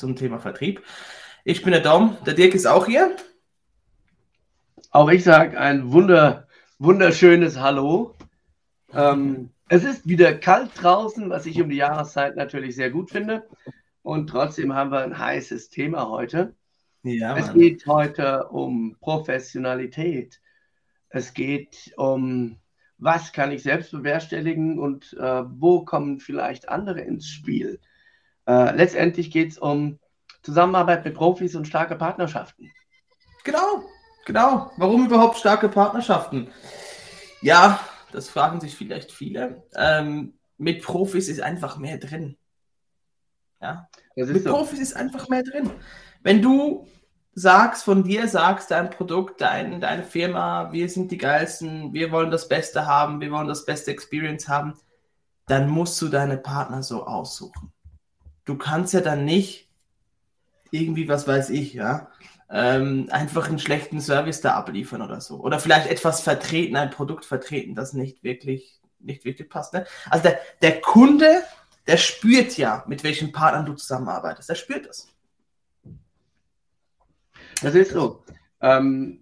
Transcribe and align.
zum 0.00 0.16
Thema 0.16 0.40
Vertrieb. 0.40 0.82
Ich 1.44 1.62
bin 1.62 1.72
der 1.72 1.82
Dom, 1.82 2.16
der 2.26 2.34
Dirk 2.34 2.54
ist 2.54 2.66
auch 2.66 2.86
hier. 2.86 3.14
Auch 4.90 5.08
ich 5.10 5.22
sage 5.22 5.60
ein 5.60 5.92
wunder, 5.92 6.48
wunderschönes 6.78 7.60
Hallo. 7.60 8.16
Ähm, 8.92 9.50
es 9.68 9.84
ist 9.84 10.08
wieder 10.08 10.34
kalt 10.34 10.70
draußen, 10.74 11.30
was 11.30 11.46
ich 11.46 11.60
um 11.62 11.68
die 11.68 11.76
Jahreszeit 11.76 12.34
natürlich 12.34 12.74
sehr 12.74 12.90
gut 12.90 13.10
finde. 13.10 13.46
Und 14.02 14.28
trotzdem 14.28 14.74
haben 14.74 14.90
wir 14.90 15.00
ein 15.00 15.16
heißes 15.16 15.70
Thema 15.70 16.08
heute. 16.08 16.54
Ja, 17.02 17.36
es 17.36 17.52
geht 17.52 17.86
heute 17.86 18.48
um 18.48 18.96
Professionalität. 19.00 20.40
Es 21.10 21.34
geht 21.34 21.92
um, 21.96 22.58
was 22.98 23.32
kann 23.32 23.52
ich 23.52 23.62
selbst 23.62 23.92
bewerkstelligen 23.92 24.78
und 24.78 25.12
äh, 25.14 25.42
wo 25.46 25.84
kommen 25.84 26.20
vielleicht 26.20 26.68
andere 26.68 27.00
ins 27.02 27.28
Spiel. 27.28 27.80
Äh, 28.50 28.74
letztendlich 28.74 29.30
geht 29.30 29.52
es 29.52 29.58
um 29.58 30.00
Zusammenarbeit 30.42 31.04
mit 31.04 31.14
Profis 31.14 31.54
und 31.54 31.68
starke 31.68 31.94
Partnerschaften. 31.94 32.68
Genau, 33.44 33.84
genau. 34.26 34.72
Warum 34.76 35.06
überhaupt 35.06 35.38
starke 35.38 35.68
Partnerschaften? 35.68 36.48
Ja, 37.42 37.78
das 38.10 38.28
fragen 38.28 38.60
sich 38.60 38.74
vielleicht 38.74 39.12
viele. 39.12 39.62
Ähm, 39.76 40.34
mit 40.58 40.82
Profis 40.82 41.28
ist 41.28 41.40
einfach 41.40 41.78
mehr 41.78 41.98
drin. 41.98 42.36
Ja, 43.62 43.88
mit 44.16 44.42
so. 44.42 44.50
Profis 44.50 44.80
ist 44.80 44.96
einfach 44.96 45.28
mehr 45.28 45.44
drin. 45.44 45.70
Wenn 46.22 46.42
du 46.42 46.88
sagst, 47.34 47.84
von 47.84 48.02
dir 48.02 48.26
sagst, 48.26 48.72
dein 48.72 48.90
Produkt, 48.90 49.40
dein, 49.40 49.80
deine 49.80 50.02
Firma, 50.02 50.72
wir 50.72 50.88
sind 50.88 51.12
die 51.12 51.18
geilsten, 51.18 51.92
wir 51.92 52.10
wollen 52.10 52.32
das 52.32 52.48
Beste 52.48 52.86
haben, 52.86 53.20
wir 53.20 53.30
wollen 53.30 53.46
das 53.46 53.64
beste 53.64 53.92
Experience 53.92 54.48
haben, 54.48 54.74
dann 55.46 55.68
musst 55.68 56.02
du 56.02 56.08
deine 56.08 56.36
Partner 56.36 56.82
so 56.82 57.06
aussuchen 57.06 57.72
du 58.50 58.58
kannst 58.58 58.92
ja 58.92 59.00
dann 59.00 59.24
nicht 59.24 59.68
irgendwie, 60.72 61.08
was 61.08 61.28
weiß 61.28 61.50
ich, 61.50 61.72
ja, 61.72 62.10
ähm, 62.50 63.08
einfach 63.12 63.48
einen 63.48 63.60
schlechten 63.60 64.00
Service 64.00 64.40
da 64.40 64.54
abliefern 64.54 65.02
oder 65.02 65.20
so. 65.20 65.36
Oder 65.40 65.60
vielleicht 65.60 65.88
etwas 65.88 66.20
vertreten, 66.20 66.74
ein 66.74 66.90
Produkt 66.90 67.24
vertreten, 67.24 67.76
das 67.76 67.92
nicht 67.92 68.24
wirklich, 68.24 68.80
nicht 68.98 69.24
wirklich 69.24 69.48
passt. 69.48 69.72
Ne? 69.72 69.86
Also 70.10 70.24
der, 70.24 70.40
der 70.62 70.80
Kunde, 70.80 71.42
der 71.86 71.96
spürt 71.96 72.56
ja, 72.58 72.84
mit 72.88 73.04
welchen 73.04 73.30
Partnern 73.30 73.66
du 73.66 73.74
zusammenarbeitest. 73.74 74.48
Der 74.48 74.56
spürt 74.56 74.88
das. 74.88 75.06
Das 77.62 77.74
ist 77.76 77.92
so. 77.92 78.24
Ähm, 78.60 79.20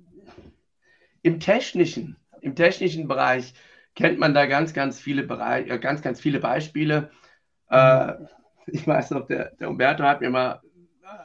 Im 1.20 1.38
technischen, 1.38 2.16
im 2.40 2.56
technischen 2.56 3.08
Bereich 3.08 3.52
kennt 3.94 4.18
man 4.18 4.32
da 4.32 4.46
ganz, 4.46 4.72
ganz 4.72 4.98
viele 4.98 5.24
Bereich, 5.24 5.68
äh, 5.68 5.78
ganz, 5.78 6.00
ganz 6.00 6.18
viele 6.18 6.40
Beispiele. 6.40 7.10
Äh, 7.68 8.14
ich 8.72 8.86
weiß 8.86 9.10
noch, 9.10 9.26
der, 9.26 9.52
der 9.56 9.68
Umberto 9.68 10.04
hat 10.04 10.20
mir 10.20 10.30
mal 10.30 10.60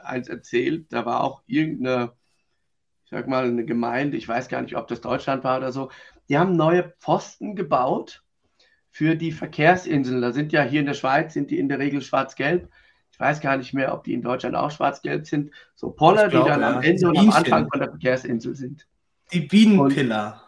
eins 0.02 0.28
erzählt, 0.28 0.86
da 0.90 1.04
war 1.04 1.22
auch 1.22 1.42
irgendeine, 1.46 2.12
ich 3.04 3.10
sag 3.10 3.28
mal, 3.28 3.44
eine 3.44 3.64
Gemeinde, 3.64 4.16
ich 4.16 4.28
weiß 4.28 4.48
gar 4.48 4.62
nicht, 4.62 4.76
ob 4.76 4.88
das 4.88 5.00
Deutschland 5.00 5.44
war 5.44 5.58
oder 5.58 5.72
so, 5.72 5.90
die 6.28 6.38
haben 6.38 6.56
neue 6.56 6.94
Pfosten 7.00 7.54
gebaut 7.54 8.22
für 8.90 9.16
die 9.16 9.32
Verkehrsinseln. 9.32 10.22
Da 10.22 10.32
sind 10.32 10.52
ja 10.52 10.62
hier 10.62 10.80
in 10.80 10.86
der 10.86 10.94
Schweiz, 10.94 11.34
sind 11.34 11.50
die 11.50 11.58
in 11.58 11.68
der 11.68 11.78
Regel 11.78 12.00
schwarz-gelb. 12.00 12.68
Ich 13.10 13.20
weiß 13.20 13.40
gar 13.40 13.56
nicht 13.56 13.74
mehr, 13.74 13.92
ob 13.92 14.04
die 14.04 14.14
in 14.14 14.22
Deutschland 14.22 14.56
auch 14.56 14.70
schwarz-gelb 14.70 15.26
sind. 15.26 15.52
So 15.74 15.90
Poller, 15.90 16.28
die 16.28 16.36
dann 16.36 16.60
ja. 16.60 16.76
am 16.76 16.82
Ende 16.82 17.08
und 17.08 17.18
am 17.18 17.30
Anfang 17.30 17.68
von 17.68 17.80
der 17.80 17.90
Verkehrsinsel 17.90 18.54
sind. 18.54 18.86
Die 19.32 19.40
Bienenpiller. 19.40 20.42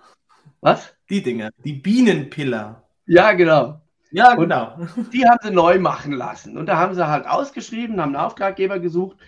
Und, 0.44 0.56
was? 0.60 0.94
Die 1.08 1.22
Dinger, 1.22 1.50
die 1.64 1.74
Bienenpiller. 1.74 2.82
Ja, 3.06 3.32
genau. 3.32 3.80
Ja, 4.10 4.34
genau. 4.34 4.78
die 5.12 5.26
haben 5.26 5.38
sie 5.42 5.50
neu 5.50 5.78
machen 5.78 6.12
lassen. 6.12 6.56
Und 6.56 6.66
da 6.66 6.78
haben 6.78 6.94
sie 6.94 7.06
halt 7.06 7.26
ausgeschrieben, 7.26 8.00
haben 8.00 8.14
einen 8.14 8.24
Auftraggeber 8.24 8.78
gesucht, 8.78 9.18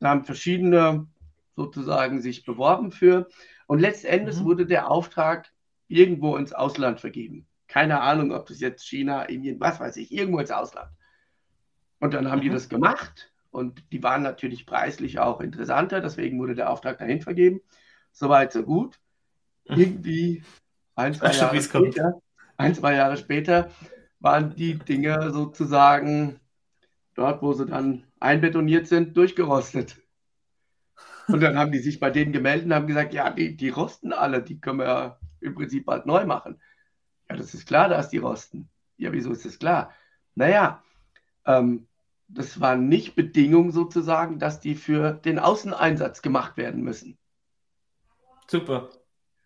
da 0.00 0.10
haben 0.10 0.24
verschiedene 0.24 1.06
sozusagen 1.56 2.20
sich 2.20 2.44
beworben 2.44 2.92
für. 2.92 3.28
Und 3.66 3.80
letztendlich 3.80 4.38
mhm. 4.40 4.44
wurde 4.44 4.66
der 4.66 4.90
Auftrag 4.90 5.50
irgendwo 5.88 6.36
ins 6.36 6.52
Ausland 6.52 7.00
vergeben. 7.00 7.46
Keine 7.68 8.00
Ahnung, 8.00 8.32
ob 8.32 8.46
das 8.46 8.60
jetzt 8.60 8.86
China, 8.86 9.22
Indien, 9.22 9.58
was 9.60 9.80
weiß 9.80 9.96
ich, 9.96 10.12
irgendwo 10.12 10.38
ins 10.38 10.50
Ausland. 10.50 10.90
Und 11.98 12.14
dann 12.14 12.30
haben 12.30 12.38
mhm. 12.38 12.42
die 12.42 12.50
das 12.50 12.68
gemacht 12.68 13.32
und 13.50 13.82
die 13.90 14.02
waren 14.02 14.22
natürlich 14.22 14.66
preislich 14.66 15.18
auch 15.18 15.40
interessanter, 15.40 16.00
deswegen 16.00 16.38
wurde 16.38 16.54
der 16.54 16.70
Auftrag 16.70 16.98
dahin 16.98 17.22
vergeben. 17.22 17.60
Soweit, 18.12 18.52
so 18.52 18.62
gut. 18.62 18.98
Mhm. 19.68 19.76
Irgendwie 19.76 20.44
ein, 20.94 21.14
zwei, 21.14 21.32
Jahre 21.32 21.60
später, 21.62 22.22
ein, 22.56 22.74
zwei 22.74 22.94
Jahre 22.94 23.16
später 23.16 23.70
waren 24.20 24.54
die 24.54 24.78
Dinge 24.78 25.30
sozusagen 25.30 26.40
dort, 27.14 27.42
wo 27.42 27.52
sie 27.52 27.66
dann 27.66 28.04
einbetoniert 28.20 28.86
sind, 28.86 29.16
durchgerostet. 29.16 29.96
Und 31.28 31.40
dann 31.40 31.58
haben 31.58 31.72
die 31.72 31.78
sich 31.78 31.98
bei 31.98 32.10
denen 32.10 32.32
gemeldet 32.32 32.66
und 32.66 32.74
haben 32.74 32.86
gesagt, 32.86 33.12
ja, 33.12 33.30
die, 33.30 33.56
die 33.56 33.68
rosten 33.68 34.12
alle, 34.12 34.42
die 34.42 34.60
können 34.60 34.78
wir 34.78 34.86
ja 34.86 35.18
im 35.40 35.54
Prinzip 35.54 35.86
bald 35.86 36.06
neu 36.06 36.24
machen. 36.24 36.60
Ja, 37.28 37.36
das 37.36 37.54
ist 37.54 37.66
klar, 37.66 37.88
dass 37.88 38.10
die 38.10 38.18
rosten. 38.18 38.68
Ja, 38.96 39.12
wieso 39.12 39.32
ist 39.32 39.44
das 39.44 39.58
klar? 39.58 39.92
Naja, 40.34 40.82
ähm, 41.44 41.88
das 42.28 42.60
war 42.60 42.76
nicht 42.76 43.14
Bedingung 43.14 43.70
sozusagen, 43.72 44.38
dass 44.38 44.60
die 44.60 44.74
für 44.74 45.12
den 45.12 45.38
Außeneinsatz 45.38 46.22
gemacht 46.22 46.56
werden 46.56 46.82
müssen. 46.82 47.18
Super. 48.48 48.90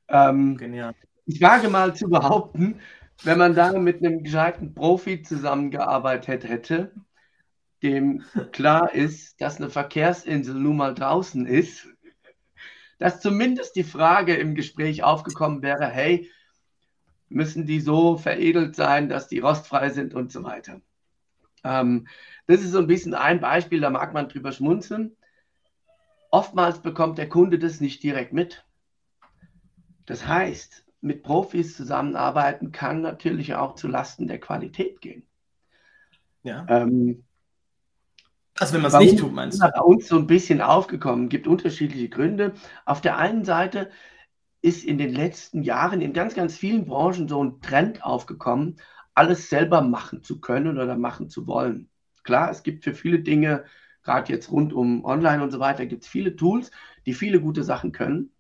Ähm, 0.09 0.57
Genial. 0.57 0.95
Ich 1.27 1.41
wage 1.41 1.69
mal 1.69 1.95
zu 1.95 2.09
behaupten, 2.09 2.81
wenn 3.23 3.39
man 3.39 3.55
da 3.55 3.73
mit 3.73 3.99
einem 3.99 4.23
gescheiten 4.23 4.75
Profi 4.75 5.23
zusammengearbeitet 5.23 6.45
hätte, 6.45 6.93
dem 7.83 8.25
klar 8.53 8.95
ist, 8.95 9.41
dass 9.41 9.57
eine 9.57 9.71
Verkehrsinsel 9.71 10.55
nun 10.55 10.77
mal 10.77 10.95
draußen 10.95 11.47
ist, 11.47 11.89
dass 12.99 13.21
zumindest 13.21 13.77
die 13.77 13.85
Frage 13.85 14.35
im 14.35 14.55
Gespräch 14.55 15.03
aufgekommen 15.03 15.63
wäre, 15.63 15.87
hey, 15.87 16.31
müssen 17.29 17.65
die 17.65 17.81
so 17.81 18.17
veredelt 18.19 18.77
sein, 18.77 19.09
dass 19.09 19.29
die 19.29 19.39
rostfrei 19.39 19.91
sind 19.91 20.15
und 20.15 20.33
so 20.33 20.43
weiter. 20.43 20.81
Ähm, 21.65 22.09
das 22.47 22.61
ist 22.61 22.73
so 22.73 22.79
ein 22.79 22.87
bisschen 22.87 23.15
ein 23.15 23.41
Beispiel, 23.41 23.81
da 23.81 23.91
mag 23.91 24.13
man 24.13 24.29
drüber 24.29 24.53
schmunzeln. 24.53 25.17
Oftmals 26.31 26.81
bekommt 26.81 27.19
der 27.19 27.29
Kunde 27.29 27.59
das 27.59 27.81
nicht 27.81 28.03
direkt 28.03 28.33
mit. 28.33 28.65
Das 30.07 30.27
heißt, 30.27 30.85
mit 31.01 31.23
Profis 31.23 31.77
zusammenarbeiten 31.77 32.73
kann 32.73 33.01
natürlich 33.01 33.55
auch 33.55 33.75
zu 33.75 33.89
Lasten 33.89 34.27
der 34.27 34.39
Qualität 34.39 35.01
gehen. 35.01 35.27
Ja. 36.43 36.67
Ähm, 36.69 37.25
also 38.59 38.75
wenn 38.75 38.83
man 38.83 38.93
es 38.93 38.99
nicht 38.99 39.19
tut, 39.19 39.33
meinst 39.33 39.63
du? 39.63 39.69
Bei 39.69 39.81
uns 39.81 40.09
so 40.09 40.17
ein 40.17 40.27
bisschen 40.27 40.61
aufgekommen, 40.61 41.29
gibt 41.29 41.47
unterschiedliche 41.47 42.09
Gründe. 42.09 42.53
Auf 42.85 43.01
der 43.01 43.17
einen 43.17 43.45
Seite 43.45 43.91
ist 44.61 44.85
in 44.85 44.99
den 44.99 45.15
letzten 45.15 45.63
Jahren 45.63 46.03
in 46.03 46.13
ganz, 46.13 46.35
ganz 46.35 46.57
vielen 46.57 46.85
Branchen 46.85 47.29
so 47.29 47.43
ein 47.43 47.61
Trend 47.63 48.05
aufgekommen, 48.05 48.79
alles 49.15 49.49
selber 49.49 49.81
machen 49.81 50.23
zu 50.23 50.41
können 50.41 50.79
oder 50.79 50.97
machen 50.97 51.31
zu 51.31 51.47
wollen. 51.47 51.89
Klar, 52.23 52.51
es 52.51 52.63
gibt 52.63 52.85
für 52.85 52.95
viele 52.95 53.21
Dinge, 53.21 53.65
gerade 54.03 54.31
jetzt 54.33 54.51
rund 54.51 54.75
um 54.75 55.05
Online 55.05 55.43
und 55.43 55.51
so 55.51 55.61
weiter, 55.61 55.87
gibt 55.87 56.03
es 56.03 56.09
viele 56.09 56.37
Tools, 56.37 56.71
die 57.07 57.15
viele 57.15 57.41
gute 57.41 57.65
Sachen 57.65 57.93
können. 57.93 58.31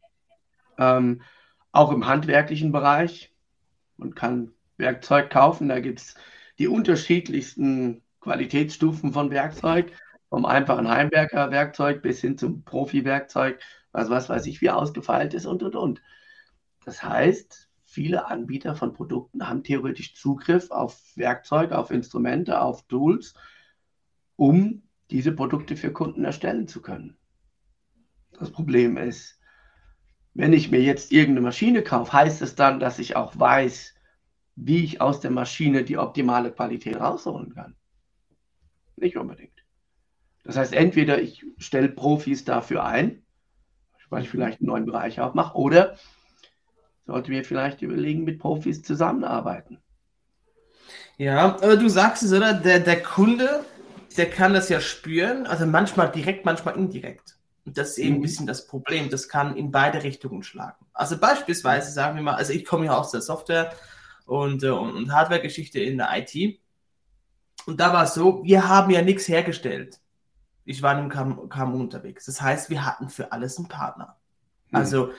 Ähm, 0.78 1.22
auch 1.72 1.92
im 1.92 2.06
handwerklichen 2.06 2.72
Bereich. 2.72 3.34
Man 3.96 4.14
kann 4.14 4.52
Werkzeug 4.76 5.30
kaufen, 5.30 5.68
da 5.68 5.80
gibt 5.80 6.00
es 6.00 6.14
die 6.58 6.68
unterschiedlichsten 6.68 8.02
Qualitätsstufen 8.20 9.12
von 9.12 9.30
Werkzeug, 9.30 9.92
vom 10.28 10.44
einfachen 10.44 10.88
Heimwerker-Werkzeug 10.88 12.02
bis 12.02 12.20
hin 12.20 12.38
zum 12.38 12.62
Profi-Werkzeug, 12.64 13.60
was, 13.92 14.10
was 14.10 14.28
weiß 14.28 14.46
ich, 14.46 14.60
wie 14.60 14.70
ausgefeilt 14.70 15.34
ist 15.34 15.46
und 15.46 15.62
und 15.62 15.74
und. 15.74 16.02
Das 16.84 17.02
heißt, 17.02 17.68
viele 17.84 18.26
Anbieter 18.26 18.76
von 18.76 18.92
Produkten 18.92 19.48
haben 19.48 19.64
theoretisch 19.64 20.14
Zugriff 20.14 20.70
auf 20.70 21.00
Werkzeug, 21.16 21.72
auf 21.72 21.90
Instrumente, 21.90 22.60
auf 22.60 22.86
Tools, 22.86 23.34
um 24.36 24.82
diese 25.10 25.32
Produkte 25.32 25.76
für 25.76 25.92
Kunden 25.92 26.24
erstellen 26.24 26.68
zu 26.68 26.80
können. 26.80 27.16
Das 28.38 28.52
Problem 28.52 28.96
ist, 28.96 29.39
wenn 30.40 30.54
ich 30.54 30.70
mir 30.70 30.80
jetzt 30.80 31.12
irgendeine 31.12 31.42
Maschine 31.42 31.82
kaufe, 31.82 32.14
heißt 32.14 32.40
es 32.40 32.54
dann, 32.54 32.80
dass 32.80 32.98
ich 32.98 33.14
auch 33.14 33.38
weiß, 33.38 33.94
wie 34.56 34.84
ich 34.84 35.00
aus 35.00 35.20
der 35.20 35.30
Maschine 35.30 35.84
die 35.84 35.98
optimale 35.98 36.50
Qualität 36.50 36.98
rausholen 36.98 37.54
kann? 37.54 37.76
Nicht 38.96 39.18
unbedingt. 39.18 39.64
Das 40.44 40.56
heißt, 40.56 40.72
entweder 40.72 41.20
ich 41.20 41.44
stelle 41.58 41.90
Profis 41.90 42.44
dafür 42.44 42.84
ein, 42.84 43.22
weil 44.08 44.22
ich 44.22 44.30
vielleicht 44.30 44.60
einen 44.60 44.68
neuen 44.68 44.86
Bereich 44.86 45.20
aufmache, 45.20 45.56
oder 45.56 45.96
sollte 47.06 47.30
mir 47.30 47.44
vielleicht 47.44 47.82
überlegen, 47.82 48.24
mit 48.24 48.38
Profis 48.38 48.82
zusammenarbeiten. 48.82 49.78
Ja, 51.18 51.56
aber 51.56 51.76
du 51.76 51.88
sagst 51.88 52.22
es, 52.22 52.32
oder? 52.32 52.54
Der, 52.54 52.80
der 52.80 53.02
Kunde, 53.02 53.64
der 54.16 54.30
kann 54.30 54.54
das 54.54 54.70
ja 54.70 54.80
spüren, 54.80 55.46
also 55.46 55.66
manchmal 55.66 56.10
direkt, 56.10 56.46
manchmal 56.46 56.76
indirekt. 56.76 57.36
Und 57.64 57.76
das 57.76 57.90
ist 57.90 57.98
eben 57.98 58.16
ein 58.16 58.18
mhm. 58.18 58.22
bisschen 58.22 58.46
das 58.46 58.66
Problem. 58.66 59.10
Das 59.10 59.28
kann 59.28 59.56
in 59.56 59.70
beide 59.70 60.02
Richtungen 60.02 60.42
schlagen. 60.42 60.86
Also 60.92 61.18
beispielsweise 61.18 61.92
sagen 61.92 62.16
wir 62.16 62.22
mal, 62.22 62.34
also 62.34 62.52
ich 62.52 62.64
komme 62.64 62.86
ja 62.86 62.96
aus 62.96 63.10
der 63.10 63.20
Software 63.20 63.72
und, 64.26 64.62
äh, 64.62 64.70
und 64.70 65.12
Hardware-Geschichte 65.12 65.80
in 65.80 65.98
der 65.98 66.08
IT. 66.12 66.60
Und 67.66 67.80
da 67.80 67.92
war 67.92 68.04
es 68.04 68.14
so, 68.14 68.42
wir 68.44 68.68
haben 68.68 68.90
ja 68.90 69.02
nichts 69.02 69.28
hergestellt. 69.28 70.00
Ich 70.64 70.82
war 70.82 70.98
im 70.98 71.08
KMU 71.08 71.80
unterwegs. 71.80 72.26
Das 72.26 72.40
heißt, 72.40 72.70
wir 72.70 72.84
hatten 72.84 73.08
für 73.08 73.32
alles 73.32 73.58
einen 73.58 73.68
Partner. 73.68 74.16
Mhm. 74.70 74.76
Also 74.76 75.10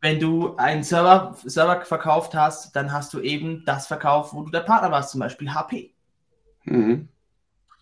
wenn 0.00 0.20
du 0.20 0.56
einen 0.56 0.82
Server, 0.82 1.36
Server 1.44 1.80
verkauft 1.84 2.34
hast, 2.34 2.76
dann 2.76 2.92
hast 2.92 3.14
du 3.14 3.20
eben 3.20 3.64
das 3.64 3.86
verkauft, 3.86 4.34
wo 4.34 4.42
du 4.42 4.50
der 4.50 4.60
Partner 4.60 4.90
warst, 4.90 5.10
zum 5.10 5.20
Beispiel 5.20 5.54
HP. 5.54 5.94
Mhm. 6.64 7.08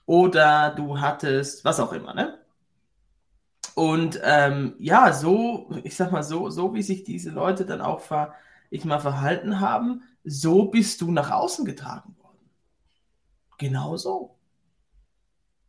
Oder 0.06 0.70
du 0.70 1.00
hattest 1.00 1.64
was 1.64 1.80
auch 1.80 1.92
immer, 1.92 2.14
ne? 2.14 2.38
Und 3.74 4.20
ähm, 4.22 4.74
ja, 4.78 5.12
so, 5.12 5.70
ich 5.82 5.96
sag 5.96 6.12
mal 6.12 6.22
so, 6.22 6.48
so 6.50 6.74
wie 6.74 6.82
sich 6.82 7.04
diese 7.04 7.30
Leute 7.30 7.66
dann 7.66 7.80
auch 7.80 8.00
ver, 8.00 8.34
ich 8.70 8.84
mal 8.84 9.00
verhalten 9.00 9.60
haben, 9.60 10.02
so 10.22 10.66
bist 10.66 11.00
du 11.00 11.10
nach 11.10 11.30
außen 11.30 11.64
getragen 11.64 12.16
worden. 12.18 12.38
Genau 13.58 13.96
so. 13.96 14.36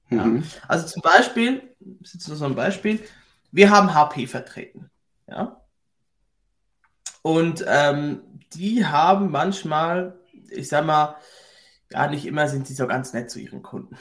Mhm. 0.09 0.37
Ja. 0.37 0.43
Also 0.67 0.87
zum 0.87 1.01
Beispiel, 1.01 1.75
das 1.79 2.15
ist 2.15 2.27
nur 2.27 2.37
so 2.37 2.45
ein 2.45 2.55
Beispiel, 2.55 2.99
wir 3.51 3.71
haben 3.71 3.93
HP 3.93 4.27
vertreten. 4.27 4.89
Ja. 5.27 5.61
Und 7.21 7.65
ähm, 7.67 8.21
die 8.53 8.85
haben 8.85 9.31
manchmal, 9.31 10.19
ich 10.49 10.67
sag 10.67 10.85
mal, 10.85 11.15
ja, 11.91 12.07
nicht 12.07 12.25
immer 12.25 12.47
sind 12.47 12.67
sie 12.67 12.73
so 12.73 12.87
ganz 12.87 13.13
nett 13.13 13.31
zu 13.31 13.39
ihren 13.39 13.63
Kunden. 13.63 13.97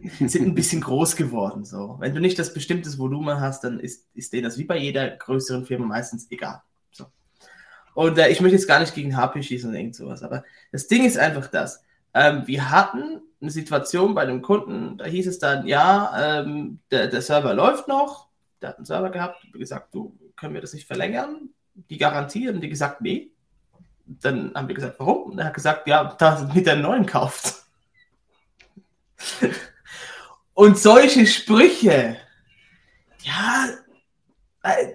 sind 0.18 0.46
ein 0.46 0.54
bisschen 0.54 0.80
groß 0.80 1.16
geworden. 1.16 1.64
So. 1.64 1.96
Wenn 2.00 2.14
du 2.14 2.20
nicht 2.20 2.38
das 2.38 2.54
bestimmtes 2.54 2.98
Volumen 2.98 3.40
hast, 3.40 3.64
dann 3.64 3.80
ist, 3.80 4.06
ist 4.14 4.32
denen 4.32 4.44
das 4.44 4.58
wie 4.58 4.64
bei 4.64 4.78
jeder 4.78 5.10
größeren 5.10 5.66
Firma 5.66 5.86
meistens 5.86 6.30
egal. 6.30 6.62
So. 6.90 7.06
Und 7.94 8.18
äh, 8.18 8.28
ich 8.28 8.40
möchte 8.40 8.56
jetzt 8.56 8.68
gar 8.68 8.80
nicht 8.80 8.94
gegen 8.94 9.16
HP 9.16 9.42
schießen 9.42 9.70
und 9.70 9.76
irgend 9.76 9.96
sowas, 9.96 10.22
aber 10.22 10.44
das 10.70 10.88
Ding 10.88 11.04
ist 11.04 11.18
einfach 11.18 11.46
das. 11.48 11.84
Ähm, 12.14 12.42
wir 12.46 12.70
hatten 12.70 13.22
eine 13.40 13.50
Situation 13.50 14.14
bei 14.14 14.22
einem 14.22 14.42
Kunden, 14.42 14.98
da 14.98 15.04
hieß 15.04 15.26
es 15.26 15.38
dann, 15.38 15.66
ja, 15.66 16.40
ähm, 16.40 16.78
der, 16.90 17.08
der 17.08 17.22
Server 17.22 17.54
läuft 17.54 17.88
noch, 17.88 18.28
der 18.60 18.70
hat 18.70 18.76
einen 18.76 18.86
Server 18.86 19.10
gehabt, 19.10 19.46
gesagt, 19.52 19.94
du, 19.94 20.16
können 20.36 20.54
wir 20.54 20.60
das 20.60 20.74
nicht 20.74 20.86
verlängern? 20.86 21.50
Die 21.74 21.98
Garantie, 21.98 22.48
haben 22.48 22.60
die 22.60 22.68
gesagt, 22.68 23.00
nee. 23.00 23.30
Dann 24.04 24.52
haben 24.54 24.68
wir 24.68 24.74
gesagt, 24.74 24.98
warum? 24.98 25.32
Und 25.32 25.38
er 25.38 25.46
hat 25.46 25.54
gesagt, 25.54 25.86
ja, 25.86 26.14
da 26.18 26.50
mit 26.54 26.66
der 26.66 26.76
neuen 26.76 27.06
kauft. 27.06 27.62
Und 30.54 30.78
solche 30.78 31.26
Sprüche, 31.26 32.16
ja, 33.20 33.68
äh, 34.62 34.92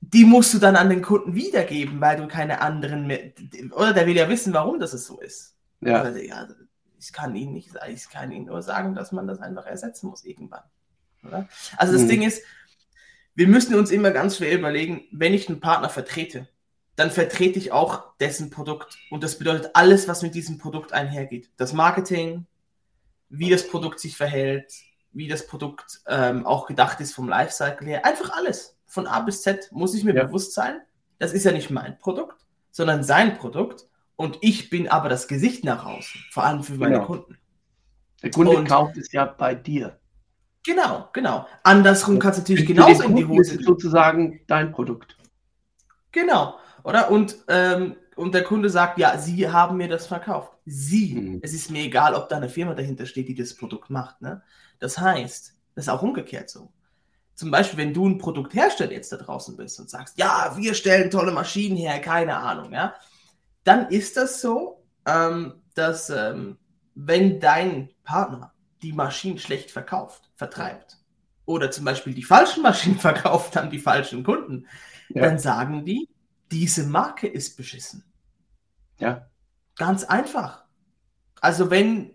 die 0.00 0.24
musst 0.24 0.54
du 0.54 0.58
dann 0.58 0.76
an 0.76 0.90
den 0.90 1.02
Kunden 1.02 1.34
wiedergeben, 1.34 2.00
weil 2.00 2.16
du 2.16 2.28
keine 2.28 2.60
anderen 2.60 3.06
mehr, 3.06 3.32
oder 3.72 3.92
der 3.92 4.06
will 4.06 4.16
ja 4.16 4.28
wissen, 4.28 4.52
warum 4.52 4.78
das 4.78 4.92
so 4.92 5.18
ist. 5.20 5.56
Ja. 5.80 6.02
Also, 6.02 6.20
ja 6.20 6.46
ich 6.98 7.12
kann 7.12 7.34
ihn 7.36 7.52
nicht, 7.52 7.70
ich 7.88 8.08
kann 8.08 8.32
ihn 8.32 8.46
nur 8.46 8.62
sagen, 8.62 8.94
dass 8.94 9.12
man 9.12 9.26
das 9.26 9.40
einfach 9.40 9.66
ersetzen 9.66 10.08
muss 10.08 10.24
irgendwann. 10.24 10.62
Oder? 11.22 11.48
Also 11.76 11.92
das 11.92 12.02
mhm. 12.02 12.08
Ding 12.08 12.22
ist, 12.22 12.42
wir 13.34 13.48
müssen 13.48 13.74
uns 13.74 13.90
immer 13.90 14.10
ganz 14.10 14.36
schwer 14.36 14.56
überlegen, 14.56 15.04
wenn 15.10 15.34
ich 15.34 15.48
einen 15.48 15.60
Partner 15.60 15.88
vertrete, 15.88 16.48
dann 16.96 17.10
vertrete 17.10 17.58
ich 17.58 17.72
auch 17.72 18.16
dessen 18.18 18.50
Produkt. 18.50 18.96
Und 19.10 19.24
das 19.24 19.38
bedeutet 19.38 19.70
alles, 19.74 20.06
was 20.06 20.22
mit 20.22 20.34
diesem 20.34 20.58
Produkt 20.58 20.92
einhergeht. 20.92 21.50
Das 21.56 21.72
Marketing, 21.72 22.46
wie 23.38 23.50
das 23.50 23.68
Produkt 23.68 24.00
sich 24.00 24.16
verhält, 24.16 24.72
wie 25.12 25.28
das 25.28 25.46
Produkt 25.46 26.00
ähm, 26.06 26.44
auch 26.46 26.66
gedacht 26.66 27.00
ist 27.00 27.14
vom 27.14 27.28
Lifecycle 27.28 27.86
her. 27.86 28.04
Einfach 28.04 28.36
alles. 28.36 28.76
Von 28.86 29.06
A 29.06 29.20
bis 29.20 29.42
Z 29.42 29.70
muss 29.72 29.94
ich 29.94 30.04
mir 30.04 30.14
ja. 30.14 30.24
bewusst 30.24 30.54
sein. 30.54 30.80
Das 31.18 31.32
ist 31.32 31.44
ja 31.44 31.52
nicht 31.52 31.70
mein 31.70 31.98
Produkt, 31.98 32.44
sondern 32.70 33.04
sein 33.04 33.36
Produkt. 33.38 33.86
Und 34.16 34.38
ich 34.40 34.70
bin 34.70 34.88
aber 34.88 35.08
das 35.08 35.26
Gesicht 35.26 35.64
nach 35.64 35.84
außen, 35.84 36.20
vor 36.30 36.44
allem 36.44 36.62
für 36.62 36.74
meine 36.74 36.96
genau. 36.96 37.06
Kunden. 37.06 37.38
Der 38.22 38.30
Kunde 38.30 38.56
und, 38.56 38.68
kauft 38.68 38.96
es 38.96 39.12
ja 39.12 39.24
bei 39.24 39.54
dir. 39.54 39.98
Genau, 40.64 41.08
genau. 41.12 41.46
Andersrum 41.62 42.18
kannst 42.18 42.38
du 42.38 42.42
natürlich 42.42 42.66
genauso 42.66 43.02
in 43.02 43.16
die 43.16 43.26
Hose. 43.26 43.56
Ist 43.56 43.64
sozusagen 43.64 44.40
dein 44.46 44.72
Produkt. 44.72 45.16
Genau, 46.10 46.58
oder? 46.84 47.10
Und 47.10 47.36
ähm, 47.48 47.96
und 48.16 48.34
der 48.34 48.44
Kunde 48.44 48.70
sagt, 48.70 48.98
ja, 48.98 49.18
Sie 49.18 49.48
haben 49.48 49.76
mir 49.76 49.88
das 49.88 50.06
verkauft. 50.06 50.52
Sie. 50.66 51.14
Mhm. 51.14 51.40
Es 51.42 51.52
ist 51.52 51.70
mir 51.70 51.82
egal, 51.82 52.14
ob 52.14 52.28
da 52.28 52.36
eine 52.36 52.48
Firma 52.48 52.74
dahinter 52.74 53.06
steht, 53.06 53.28
die 53.28 53.34
das 53.34 53.54
Produkt 53.54 53.90
macht. 53.90 54.20
Ne? 54.20 54.42
Das 54.78 54.98
heißt, 54.98 55.54
das 55.74 55.84
ist 55.84 55.88
auch 55.88 56.02
umgekehrt 56.02 56.50
so. 56.50 56.72
Zum 57.34 57.50
Beispiel, 57.50 57.78
wenn 57.78 57.94
du 57.94 58.08
ein 58.08 58.18
Produkthersteller 58.18 58.92
jetzt 58.92 59.10
da 59.12 59.16
draußen 59.16 59.56
bist 59.56 59.80
und 59.80 59.90
sagst, 59.90 60.16
ja, 60.18 60.54
wir 60.56 60.74
stellen 60.74 61.10
tolle 61.10 61.32
Maschinen 61.32 61.76
her, 61.76 62.00
keine 62.00 62.36
Ahnung, 62.36 62.72
ja, 62.72 62.94
dann 63.64 63.88
ist 63.88 64.16
das 64.16 64.40
so, 64.40 64.84
ähm, 65.04 65.54
dass 65.74 66.10
ähm, 66.10 66.58
wenn 66.94 67.40
dein 67.40 67.90
Partner 68.04 68.52
die 68.82 68.92
Maschinen 68.92 69.38
schlecht 69.38 69.72
verkauft, 69.72 70.30
vertreibt, 70.36 70.98
oder 71.46 71.70
zum 71.70 71.84
Beispiel 71.84 72.14
die 72.14 72.22
falschen 72.22 72.62
Maschinen 72.62 72.98
verkauft 73.00 73.56
an 73.56 73.70
die 73.70 73.78
falschen 73.78 74.22
Kunden, 74.22 74.66
ja. 75.08 75.22
dann 75.22 75.38
sagen 75.38 75.84
die, 75.84 76.08
diese 76.50 76.84
Marke 76.84 77.26
ist 77.26 77.56
beschissen. 77.56 78.04
Ja. 78.98 79.26
Ganz 79.76 80.04
einfach. 80.04 80.64
Also 81.40 81.70
wenn, 81.70 82.10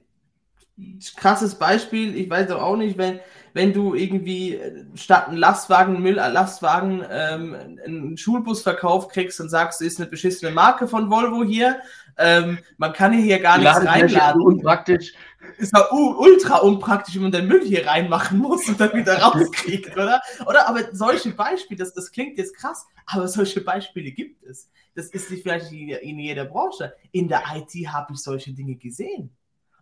krasses 1.15 1.55
Beispiel, 1.55 2.15
ich 2.15 2.29
weiß 2.29 2.47
doch 2.47 2.61
auch 2.61 2.77
nicht, 2.77 2.97
wenn, 2.97 3.19
wenn 3.53 3.73
du 3.73 3.95
irgendwie 3.95 4.55
äh, 4.55 4.85
statt 4.95 5.27
einen 5.27 5.37
Lastwagen, 5.37 6.01
Müll, 6.01 6.17
äh, 6.17 6.29
Lastwagen, 6.29 7.03
ähm, 7.09 7.55
einen 7.85 8.17
Schulbus 8.17 8.61
verkauft 8.61 9.11
kriegst 9.11 9.39
und 9.41 9.49
sagst, 9.49 9.81
ist 9.81 9.99
eine 9.99 10.09
beschissene 10.09 10.51
Marke 10.51 10.87
von 10.87 11.09
Volvo 11.09 11.43
hier, 11.43 11.81
ähm, 12.17 12.59
man 12.77 12.93
kann 12.93 13.13
hier 13.13 13.39
gar 13.39 13.57
nichts 13.57 13.85
reinladen. 13.85 14.41
Unpraktisch. 14.41 15.13
Ist 15.57 15.75
doch 15.75 15.91
ultra 15.91 16.57
unpraktisch, 16.57 17.15
wenn 17.15 17.23
man 17.23 17.31
den 17.31 17.47
Müll 17.47 17.65
hier 17.65 17.85
reinmachen 17.85 18.37
muss 18.37 18.67
und 18.67 18.79
dann 18.79 18.93
wieder 18.93 19.19
rauskriegt, 19.19 19.95
oder? 19.95 20.21
Oder 20.47 20.67
aber 20.67 20.93
solche 20.93 21.31
Beispiele, 21.31 21.79
das, 21.79 21.93
das 21.93 22.11
klingt 22.11 22.37
jetzt 22.37 22.55
krass, 22.55 22.85
aber 23.05 23.27
solche 23.27 23.61
Beispiele 23.61 24.11
gibt 24.11 24.43
es. 24.43 24.69
Das 24.95 25.07
ist 25.07 25.31
nicht 25.31 25.43
vielleicht 25.43 25.71
in 25.71 26.19
jeder 26.19 26.45
Branche. 26.45 26.93
In 27.11 27.27
der 27.27 27.43
IT 27.55 27.73
habe 27.87 28.13
ich 28.13 28.19
solche 28.19 28.53
Dinge 28.53 28.75
gesehen. 28.75 29.35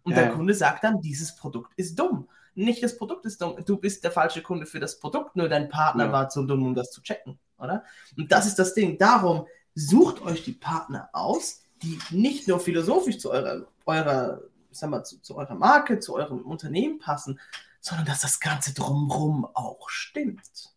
Und 0.03 0.13
ja. 0.13 0.23
der 0.23 0.31
Kunde 0.31 0.53
sagt 0.53 0.83
dann, 0.83 1.01
dieses 1.01 1.35
Produkt 1.35 1.73
ist 1.75 1.97
dumm. 1.99 2.29
Nicht 2.55 2.81
das 2.81 2.97
Produkt 2.97 3.25
ist 3.25 3.41
dumm, 3.41 3.55
du 3.65 3.77
bist 3.77 4.03
der 4.03 4.11
falsche 4.11 4.41
Kunde 4.41 4.65
für 4.65 4.79
das 4.79 4.99
Produkt, 4.99 5.35
nur 5.35 5.47
dein 5.47 5.69
Partner 5.69 6.05
ja. 6.05 6.11
war 6.11 6.29
zu 6.29 6.43
dumm, 6.43 6.65
um 6.65 6.73
das 6.73 6.91
zu 6.91 7.01
checken, 7.01 7.37
oder? 7.59 7.83
Und 8.17 8.31
das 8.31 8.47
ist 8.47 8.57
das 8.57 8.73
Ding. 8.73 8.97
Darum 8.97 9.45
sucht 9.75 10.23
euch 10.23 10.43
die 10.43 10.53
Partner 10.53 11.09
aus, 11.13 11.61
die 11.83 11.99
nicht 12.09 12.47
nur 12.47 12.59
philosophisch 12.59 13.19
zu 13.19 13.31
eurer, 13.31 13.67
eurer 13.85 14.41
sag 14.71 14.89
mal, 14.89 15.03
zu, 15.03 15.19
zu 15.21 15.35
eurer 15.35 15.55
Marke, 15.55 15.99
zu 15.99 16.15
eurem 16.15 16.41
Unternehmen 16.41 16.99
passen, 16.99 17.39
sondern 17.79 18.05
dass 18.05 18.21
das 18.21 18.39
Ganze 18.39 18.73
drumherum 18.73 19.45
auch 19.53 19.89
stimmt. 19.89 20.75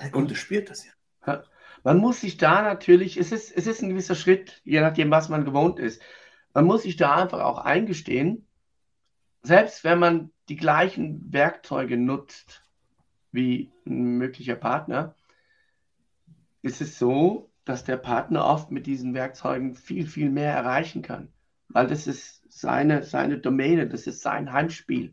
Der 0.00 0.10
Kunde 0.10 0.36
spürt 0.36 0.70
das 0.70 0.84
ja. 0.84 1.42
Man 1.84 1.98
muss 1.98 2.20
sich 2.20 2.36
da 2.36 2.62
natürlich, 2.62 3.16
es 3.16 3.32
ist, 3.32 3.50
es 3.50 3.66
ist 3.66 3.82
ein 3.82 3.88
gewisser 3.88 4.14
Schritt, 4.14 4.60
je 4.64 4.80
nachdem, 4.80 5.10
was 5.10 5.28
man 5.28 5.44
gewohnt 5.44 5.78
ist. 5.78 6.00
Man 6.54 6.64
muss 6.64 6.82
sich 6.82 6.96
da 6.96 7.16
einfach 7.16 7.40
auch 7.40 7.58
eingestehen, 7.58 8.46
selbst 9.42 9.82
wenn 9.82 9.98
man 9.98 10.30
die 10.48 10.56
gleichen 10.56 11.32
Werkzeuge 11.32 11.96
nutzt 11.96 12.64
wie 13.32 13.72
ein 13.86 14.18
möglicher 14.18 14.56
Partner, 14.56 15.16
ist 16.60 16.80
es 16.80 16.98
so, 16.98 17.50
dass 17.64 17.84
der 17.84 17.96
Partner 17.96 18.44
oft 18.44 18.70
mit 18.70 18.86
diesen 18.86 19.14
Werkzeugen 19.14 19.74
viel, 19.74 20.06
viel 20.06 20.30
mehr 20.30 20.52
erreichen 20.52 21.02
kann. 21.02 21.32
Weil 21.72 21.86
das 21.86 22.06
ist 22.06 22.42
seine, 22.48 23.02
seine 23.02 23.38
Domäne, 23.38 23.88
das 23.88 24.06
ist 24.06 24.22
sein 24.22 24.52
Heimspiel. 24.52 25.12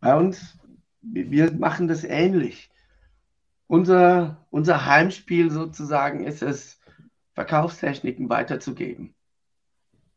Bei 0.00 0.16
uns, 0.16 0.58
wir 1.00 1.52
machen 1.52 1.88
das 1.88 2.04
ähnlich. 2.04 2.70
Unser, 3.66 4.46
unser 4.50 4.86
Heimspiel 4.86 5.50
sozusagen 5.50 6.24
ist 6.24 6.42
es, 6.42 6.80
Verkaufstechniken 7.34 8.28
weiterzugeben. 8.28 9.14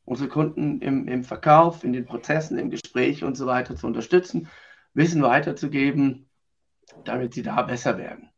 Unsere 0.04 0.30
Kunden 0.30 0.82
im, 0.82 1.08
im 1.08 1.24
Verkauf, 1.24 1.84
in 1.84 1.94
den 1.94 2.06
Prozessen, 2.06 2.58
im 2.58 2.70
Gespräch 2.70 3.24
und 3.24 3.36
so 3.36 3.48
weiter 3.48 3.75
zu 3.75 3.88
unterstützen, 3.88 4.50
Wissen 4.94 5.24
weiterzugeben, 5.24 6.30
damit 7.04 7.34
sie 7.34 7.42
da 7.42 7.62
besser 7.62 7.98
werden. 7.98 8.30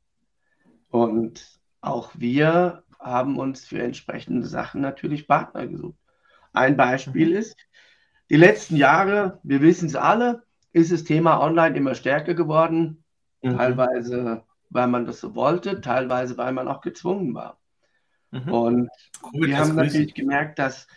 Und 0.89 1.60
auch 1.82 2.12
wir 2.16 2.84
haben 3.00 3.38
uns 3.38 3.66
für 3.66 3.82
entsprechende 3.82 4.48
Sachen 4.48 4.82
natürlich 4.82 5.27
Partner 5.27 5.68
gesucht. 5.68 6.06
Ein 6.57 6.77
Beispiel 6.77 7.31
ist, 7.31 7.57
die 8.29 8.35
letzten 8.35 8.75
Jahre, 8.75 9.39
wir 9.43 9.61
wissen 9.61 9.87
es 9.87 9.95
alle, 9.95 10.43
ist 10.73 10.91
das 10.91 11.03
Thema 11.03 11.39
online 11.39 11.77
immer 11.77 11.95
stärker 11.95 12.33
geworden. 12.33 13.03
Mhm. 13.41 13.57
Teilweise, 13.57 14.43
weil 14.69 14.87
man 14.87 15.05
das 15.05 15.19
so 15.19 15.35
wollte, 15.35 15.81
teilweise, 15.81 16.37
weil 16.37 16.53
man 16.53 16.67
auch 16.67 16.81
gezwungen 16.81 17.33
war. 17.33 17.59
Mhm. 18.31 18.51
Und 18.51 18.89
cool, 19.23 19.47
wir 19.47 19.57
haben 19.57 19.75
natürlich 19.75 20.13
gemerkt, 20.13 20.59
dass 20.59 20.87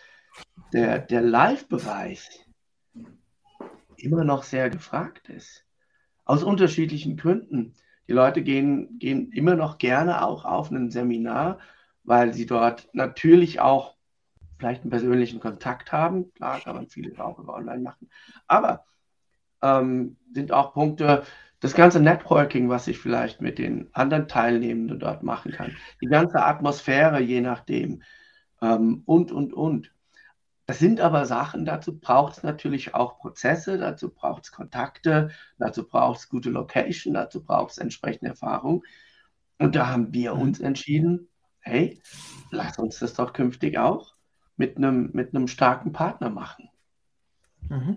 der, 0.72 0.98
der 0.98 1.22
Live-Bereich 1.22 2.28
immer 3.96 4.24
noch 4.24 4.42
sehr 4.42 4.70
gefragt 4.70 5.28
ist. 5.28 5.64
Aus 6.24 6.42
unterschiedlichen 6.42 7.16
Gründen. 7.16 7.74
Die 8.08 8.12
Leute 8.12 8.42
gehen, 8.42 8.98
gehen 8.98 9.30
immer 9.32 9.54
noch 9.54 9.78
gerne 9.78 10.24
auch 10.24 10.44
auf 10.44 10.70
ein 10.70 10.90
Seminar, 10.90 11.58
weil 12.02 12.34
sie 12.34 12.46
dort 12.46 12.88
natürlich 12.92 13.60
auch 13.60 13.94
vielleicht 14.60 14.82
einen 14.82 14.90
persönlichen 14.90 15.40
Kontakt 15.40 15.90
haben. 15.90 16.32
Klar, 16.34 16.60
kann 16.60 16.76
man 16.76 16.88
vieles 16.88 17.18
auch 17.18 17.38
über 17.38 17.54
online 17.54 17.80
machen. 17.80 18.10
Aber 18.46 18.84
ähm, 19.62 20.16
sind 20.32 20.52
auch 20.52 20.74
Punkte, 20.74 21.24
das 21.60 21.74
ganze 21.74 22.00
Networking, 22.00 22.68
was 22.68 22.86
ich 22.86 22.98
vielleicht 22.98 23.40
mit 23.40 23.58
den 23.58 23.88
anderen 23.92 24.28
Teilnehmenden 24.28 24.98
dort 24.98 25.22
machen 25.22 25.52
kann, 25.52 25.76
die 26.00 26.06
ganze 26.06 26.44
Atmosphäre, 26.44 27.20
je 27.20 27.40
nachdem, 27.40 28.02
ähm, 28.62 29.02
und, 29.06 29.32
und, 29.32 29.52
und. 29.52 29.92
Das 30.66 30.78
sind 30.78 31.00
aber 31.00 31.26
Sachen, 31.26 31.64
dazu 31.64 31.98
braucht 31.98 32.36
es 32.36 32.42
natürlich 32.42 32.94
auch 32.94 33.18
Prozesse, 33.18 33.76
dazu 33.78 34.10
braucht 34.10 34.44
es 34.44 34.52
Kontakte, 34.52 35.30
dazu 35.58 35.86
braucht 35.86 36.20
es 36.20 36.28
gute 36.28 36.50
Location, 36.50 37.14
dazu 37.14 37.44
braucht 37.44 37.72
es 37.72 37.78
entsprechende 37.78 38.30
Erfahrung. 38.30 38.84
Und 39.58 39.74
da 39.74 39.88
haben 39.88 40.12
wir 40.12 40.34
mhm. 40.34 40.42
uns 40.42 40.60
entschieden, 40.60 41.28
hey, 41.60 42.00
lass 42.50 42.78
uns 42.78 42.98
das 43.00 43.14
doch 43.14 43.32
künftig 43.32 43.78
auch 43.78 44.14
mit 44.60 44.76
einem, 44.76 45.08
mit 45.14 45.34
einem 45.34 45.48
starken 45.48 45.90
Partner 45.90 46.28
machen. 46.28 46.68
Mhm. 47.70 47.96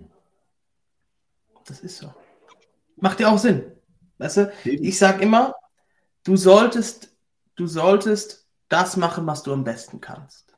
Das 1.66 1.80
ist 1.80 1.98
so. 1.98 2.14
Macht 2.96 3.20
ja 3.20 3.28
auch 3.28 3.36
Sinn. 3.38 3.70
Weißt 4.16 4.38
du, 4.38 4.52
ich 4.64 4.98
sage 4.98 5.22
immer, 5.22 5.54
du 6.24 6.36
solltest, 6.36 7.14
du 7.56 7.66
solltest 7.66 8.48
das 8.70 8.96
machen, 8.96 9.26
was 9.26 9.42
du 9.42 9.52
am 9.52 9.62
besten 9.62 10.00
kannst. 10.00 10.56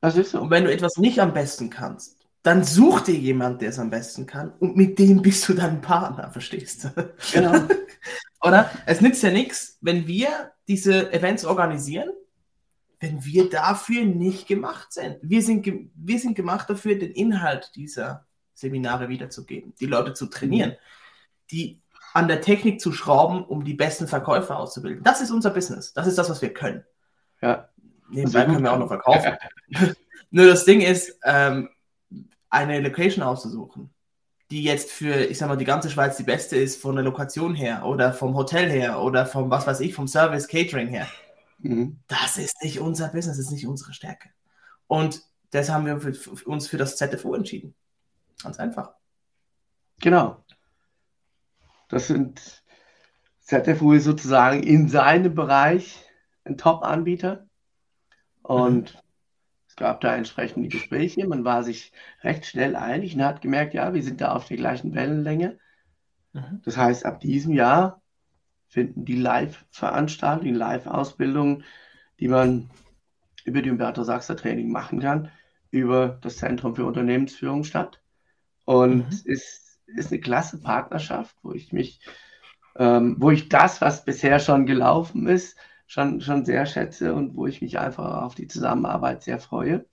Das 0.00 0.16
ist 0.16 0.32
so. 0.32 0.40
Und 0.40 0.50
wenn 0.50 0.64
du 0.64 0.72
etwas 0.72 0.96
nicht 0.96 1.20
am 1.20 1.32
besten 1.32 1.70
kannst, 1.70 2.18
dann 2.42 2.64
such 2.64 3.02
dir 3.02 3.14
jemand, 3.14 3.62
der 3.62 3.68
es 3.68 3.78
am 3.78 3.90
besten 3.90 4.26
kann 4.26 4.54
und 4.58 4.76
mit 4.76 4.98
dem 4.98 5.22
bist 5.22 5.48
du 5.48 5.54
dann 5.54 5.82
Partner, 5.82 6.32
verstehst 6.32 6.84
du? 6.84 7.14
Genau. 7.32 7.52
Oder? 8.42 8.72
Es 8.86 9.00
nützt 9.00 9.22
ja 9.22 9.30
nichts, 9.30 9.78
wenn 9.80 10.08
wir 10.08 10.50
diese 10.66 11.12
Events 11.12 11.44
organisieren, 11.44 12.10
wenn 13.00 13.24
wir 13.24 13.50
dafür 13.50 14.04
nicht 14.04 14.46
gemacht 14.46 14.92
sind. 14.92 15.18
Wir 15.22 15.42
sind, 15.42 15.66
wir 15.94 16.18
sind 16.18 16.34
gemacht 16.34 16.70
dafür, 16.70 16.98
den 16.98 17.12
Inhalt 17.12 17.72
dieser 17.74 18.26
Seminare 18.54 19.08
wiederzugeben, 19.08 19.74
die 19.78 19.86
Leute 19.86 20.14
zu 20.14 20.26
trainieren, 20.26 20.76
die 21.50 21.80
an 22.14 22.28
der 22.28 22.40
Technik 22.40 22.80
zu 22.80 22.92
schrauben, 22.92 23.44
um 23.44 23.64
die 23.64 23.74
besten 23.74 24.08
Verkäufer 24.08 24.58
auszubilden. 24.58 25.02
Das 25.02 25.20
ist 25.20 25.30
unser 25.30 25.50
Business. 25.50 25.92
Das 25.92 26.06
ist 26.06 26.16
das, 26.16 26.30
was 26.30 26.40
wir 26.40 26.54
können. 26.54 26.84
Ja. 27.42 27.68
Nebenbei 28.08 28.44
können 28.44 28.62
wir 28.62 28.72
auch 28.72 28.78
noch 28.78 28.88
verkaufen. 28.88 29.36
Nur 30.30 30.46
das 30.46 30.64
Ding 30.64 30.80
ist, 30.80 31.18
ähm, 31.24 31.68
eine 32.48 32.80
Location 32.80 33.22
auszusuchen, 33.22 33.90
die 34.50 34.62
jetzt 34.62 34.90
für, 34.90 35.14
ich 35.16 35.36
sag 35.36 35.48
mal, 35.48 35.56
die 35.56 35.64
ganze 35.64 35.90
Schweiz 35.90 36.16
die 36.16 36.22
beste 36.22 36.56
ist, 36.56 36.80
von 36.80 36.94
der 36.94 37.04
Lokation 37.04 37.54
her 37.54 37.84
oder 37.84 38.14
vom 38.14 38.34
Hotel 38.34 38.70
her 38.70 39.00
oder 39.02 39.26
vom, 39.26 39.50
was 39.50 39.66
weiß 39.66 39.80
ich, 39.80 39.92
vom 39.92 40.08
Service 40.08 40.48
Catering 40.48 40.88
her. 40.88 41.08
Mhm. 41.58 42.00
Das 42.08 42.36
ist 42.36 42.62
nicht 42.62 42.80
unser 42.80 43.08
Business, 43.08 43.36
das 43.36 43.46
ist 43.46 43.52
nicht 43.52 43.66
unsere 43.66 43.92
Stärke. 43.92 44.30
Und 44.86 45.22
deshalb 45.52 45.86
haben 45.86 46.04
wir 46.04 46.14
für, 46.14 46.44
uns 46.46 46.68
für 46.68 46.76
das 46.76 46.96
ZFU 46.96 47.34
entschieden. 47.34 47.74
Ganz 48.42 48.58
einfach. 48.58 48.94
Genau. 50.00 50.44
Das 51.88 52.08
sind 52.08 52.62
ZFU 53.40 53.92
ist 53.92 54.04
sozusagen 54.04 54.62
in 54.62 54.88
seinem 54.88 55.34
Bereich 55.34 56.04
ein 56.44 56.58
Top-Anbieter. 56.58 57.46
Und 58.42 58.94
mhm. 58.94 59.00
es 59.68 59.76
gab 59.76 60.00
da 60.00 60.16
entsprechende 60.16 60.68
Gespräche. 60.68 61.26
Man 61.26 61.44
war 61.44 61.62
sich 61.62 61.92
recht 62.22 62.46
schnell 62.46 62.76
einig 62.76 63.14
und 63.14 63.24
hat 63.24 63.40
gemerkt, 63.40 63.74
ja, 63.74 63.94
wir 63.94 64.02
sind 64.02 64.20
da 64.20 64.32
auf 64.32 64.46
der 64.46 64.56
gleichen 64.56 64.94
Wellenlänge. 64.94 65.58
Mhm. 66.32 66.60
Das 66.64 66.76
heißt, 66.76 67.06
ab 67.06 67.20
diesem 67.20 67.52
Jahr 67.52 68.02
finden 68.68 69.04
die 69.04 69.16
Live-Veranstaltungen, 69.16 70.54
Live-Ausbildungen, 70.54 71.64
die 72.20 72.28
man 72.28 72.70
über 73.44 73.62
die 73.62 73.70
Umberto 73.70 74.02
Sachser 74.02 74.36
Training 74.36 74.70
machen 74.70 75.00
kann, 75.00 75.30
über 75.70 76.18
das 76.20 76.38
Zentrum 76.38 76.74
für 76.74 76.84
Unternehmensführung 76.84 77.64
statt. 77.64 78.00
Und 78.64 78.96
mhm. 78.96 79.08
es 79.08 79.24
ist, 79.24 79.80
ist 79.86 80.12
eine 80.12 80.20
klasse 80.20 80.60
Partnerschaft, 80.60 81.36
wo 81.42 81.52
ich 81.52 81.72
mich, 81.72 82.00
ähm, 82.76 83.16
wo 83.18 83.30
ich 83.30 83.48
das, 83.48 83.80
was 83.80 84.04
bisher 84.04 84.40
schon 84.40 84.66
gelaufen 84.66 85.28
ist, 85.28 85.56
schon, 85.86 86.20
schon 86.20 86.44
sehr 86.44 86.66
schätze 86.66 87.14
und 87.14 87.36
wo 87.36 87.46
ich 87.46 87.62
mich 87.62 87.78
einfach 87.78 88.22
auf 88.22 88.34
die 88.34 88.48
Zusammenarbeit 88.48 89.22
sehr 89.22 89.38
freue, 89.38 89.86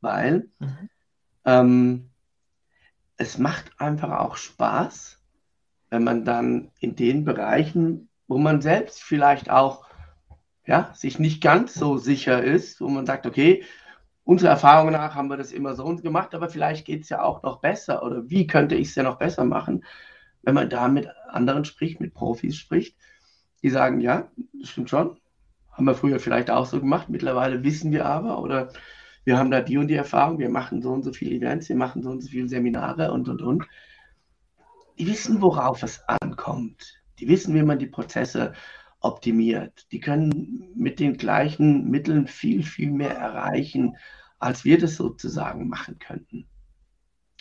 weil 0.00 0.48
mhm. 0.58 0.88
ähm, 1.44 2.10
es 3.16 3.38
macht 3.38 3.80
einfach 3.80 4.10
auch 4.18 4.36
Spaß, 4.36 5.22
wenn 5.90 6.04
man 6.04 6.24
dann 6.24 6.70
in 6.80 6.96
den 6.96 7.24
Bereichen, 7.24 8.08
wo 8.28 8.38
man 8.38 8.60
selbst 8.60 9.02
vielleicht 9.02 9.50
auch 9.50 9.86
ja, 10.66 10.92
sich 10.94 11.18
nicht 11.18 11.42
ganz 11.42 11.74
so 11.74 11.96
sicher 11.96 12.42
ist, 12.42 12.80
wo 12.80 12.88
man 12.88 13.06
sagt, 13.06 13.26
okay, 13.26 13.62
unserer 14.24 14.50
Erfahrung 14.50 14.90
nach 14.90 15.14
haben 15.14 15.28
wir 15.28 15.36
das 15.36 15.52
immer 15.52 15.74
so 15.74 15.94
gemacht, 15.96 16.34
aber 16.34 16.48
vielleicht 16.48 16.84
geht 16.84 17.02
es 17.02 17.08
ja 17.08 17.22
auch 17.22 17.42
noch 17.44 17.60
besser 17.60 18.02
oder 18.02 18.28
wie 18.28 18.46
könnte 18.46 18.74
ich 18.74 18.88
es 18.88 18.94
ja 18.96 19.04
noch 19.04 19.18
besser 19.18 19.44
machen, 19.44 19.84
wenn 20.42 20.54
man 20.54 20.68
da 20.68 20.88
mit 20.88 21.08
anderen 21.28 21.64
spricht, 21.64 22.00
mit 22.00 22.14
Profis 22.14 22.56
spricht, 22.56 22.96
die 23.62 23.70
sagen, 23.70 24.00
ja, 24.00 24.28
das 24.60 24.70
stimmt 24.70 24.90
schon, 24.90 25.16
haben 25.70 25.84
wir 25.84 25.94
früher 25.94 26.18
vielleicht 26.18 26.50
auch 26.50 26.66
so 26.66 26.80
gemacht, 26.80 27.08
mittlerweile 27.08 27.62
wissen 27.62 27.92
wir 27.92 28.06
aber 28.06 28.42
oder 28.42 28.72
wir 29.24 29.38
haben 29.38 29.50
da 29.50 29.60
die 29.60 29.78
und 29.78 29.88
die 29.88 29.94
Erfahrung, 29.94 30.38
wir 30.38 30.50
machen 30.50 30.82
so 30.82 30.92
und 30.92 31.04
so 31.04 31.12
viele 31.12 31.34
Events, 31.34 31.68
wir 31.68 31.76
machen 31.76 32.02
so 32.02 32.10
und 32.10 32.20
so 32.20 32.28
viele 32.28 32.48
Seminare 32.48 33.12
und 33.12 33.28
und 33.28 33.42
und. 33.42 33.66
Die 34.98 35.06
wissen, 35.06 35.42
worauf 35.42 35.82
es 35.82 36.00
ankommt. 36.08 37.02
Die 37.18 37.28
wissen, 37.28 37.54
wie 37.54 37.62
man 37.62 37.78
die 37.78 37.86
Prozesse 37.86 38.52
optimiert. 39.00 39.90
Die 39.92 40.00
können 40.00 40.72
mit 40.74 41.00
den 41.00 41.16
gleichen 41.16 41.88
Mitteln 41.88 42.26
viel, 42.26 42.62
viel 42.62 42.90
mehr 42.90 43.16
erreichen, 43.16 43.96
als 44.38 44.64
wir 44.64 44.78
das 44.78 44.96
sozusagen 44.96 45.68
machen 45.68 45.98
könnten. 45.98 46.46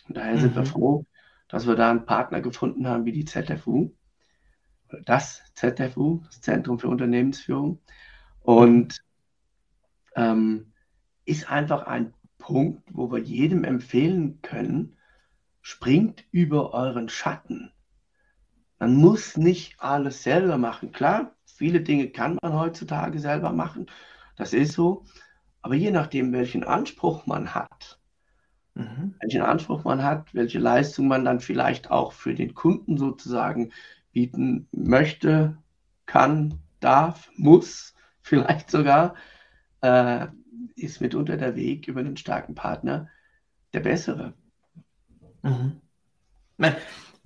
Und 0.07 0.17
daher 0.17 0.35
mhm. 0.35 0.39
sind 0.39 0.55
wir 0.55 0.61
mhm. 0.61 0.67
froh, 0.67 1.05
dass 1.47 1.67
wir 1.67 1.75
da 1.75 1.89
einen 1.89 2.05
Partner 2.05 2.41
gefunden 2.41 2.87
haben 2.87 3.05
wie 3.05 3.11
die 3.11 3.25
ZFU, 3.25 3.91
das 5.05 5.43
ZFU, 5.53 6.21
das 6.25 6.41
Zentrum 6.41 6.79
für 6.79 6.87
Unternehmensführung. 6.87 7.81
Und 8.41 8.99
ähm, 10.15 10.71
ist 11.25 11.49
einfach 11.49 11.87
ein 11.87 12.13
Punkt, 12.37 12.83
wo 12.91 13.11
wir 13.11 13.19
jedem 13.19 13.63
empfehlen 13.63 14.41
können, 14.41 14.95
springt 15.61 16.23
über 16.31 16.73
euren 16.73 17.09
Schatten. 17.09 17.71
Man 18.79 18.95
muss 18.95 19.37
nicht 19.37 19.79
alles 19.79 20.23
selber 20.23 20.57
machen. 20.57 20.91
Klar, 20.91 21.35
viele 21.45 21.81
Dinge 21.81 22.09
kann 22.09 22.37
man 22.41 22.53
heutzutage 22.53 23.19
selber 23.19 23.51
machen. 23.51 23.87
Das 24.35 24.53
ist 24.53 24.73
so. 24.73 25.05
Aber 25.61 25.75
je 25.75 25.91
nachdem, 25.91 26.33
welchen 26.33 26.63
Anspruch 26.63 27.25
man 27.25 27.55
hat, 27.55 27.99
mhm. 28.75 29.15
welchen 29.21 29.41
Anspruch 29.41 29.83
man 29.83 30.03
hat, 30.03 30.33
welche 30.33 30.59
Leistung 30.59 31.07
man 31.07 31.25
dann 31.25 31.39
vielleicht 31.39 31.89
auch 31.89 32.11
für 32.11 32.35
den 32.35 32.53
Kunden 32.53 32.97
sozusagen 32.97 33.71
bieten 34.11 34.67
möchte, 34.71 35.57
kann, 36.05 36.59
darf, 36.79 37.31
muss, 37.35 37.95
vielleicht 38.21 38.69
sogar, 38.69 39.15
äh, 39.81 40.27
ist 40.75 41.01
mitunter 41.01 41.37
der 41.37 41.55
Weg 41.55 41.87
über 41.87 42.01
einen 42.01 42.17
starken 42.17 42.55
Partner 42.55 43.09
der 43.73 43.79
bessere. 43.79 44.33
Mhm. 45.41 45.81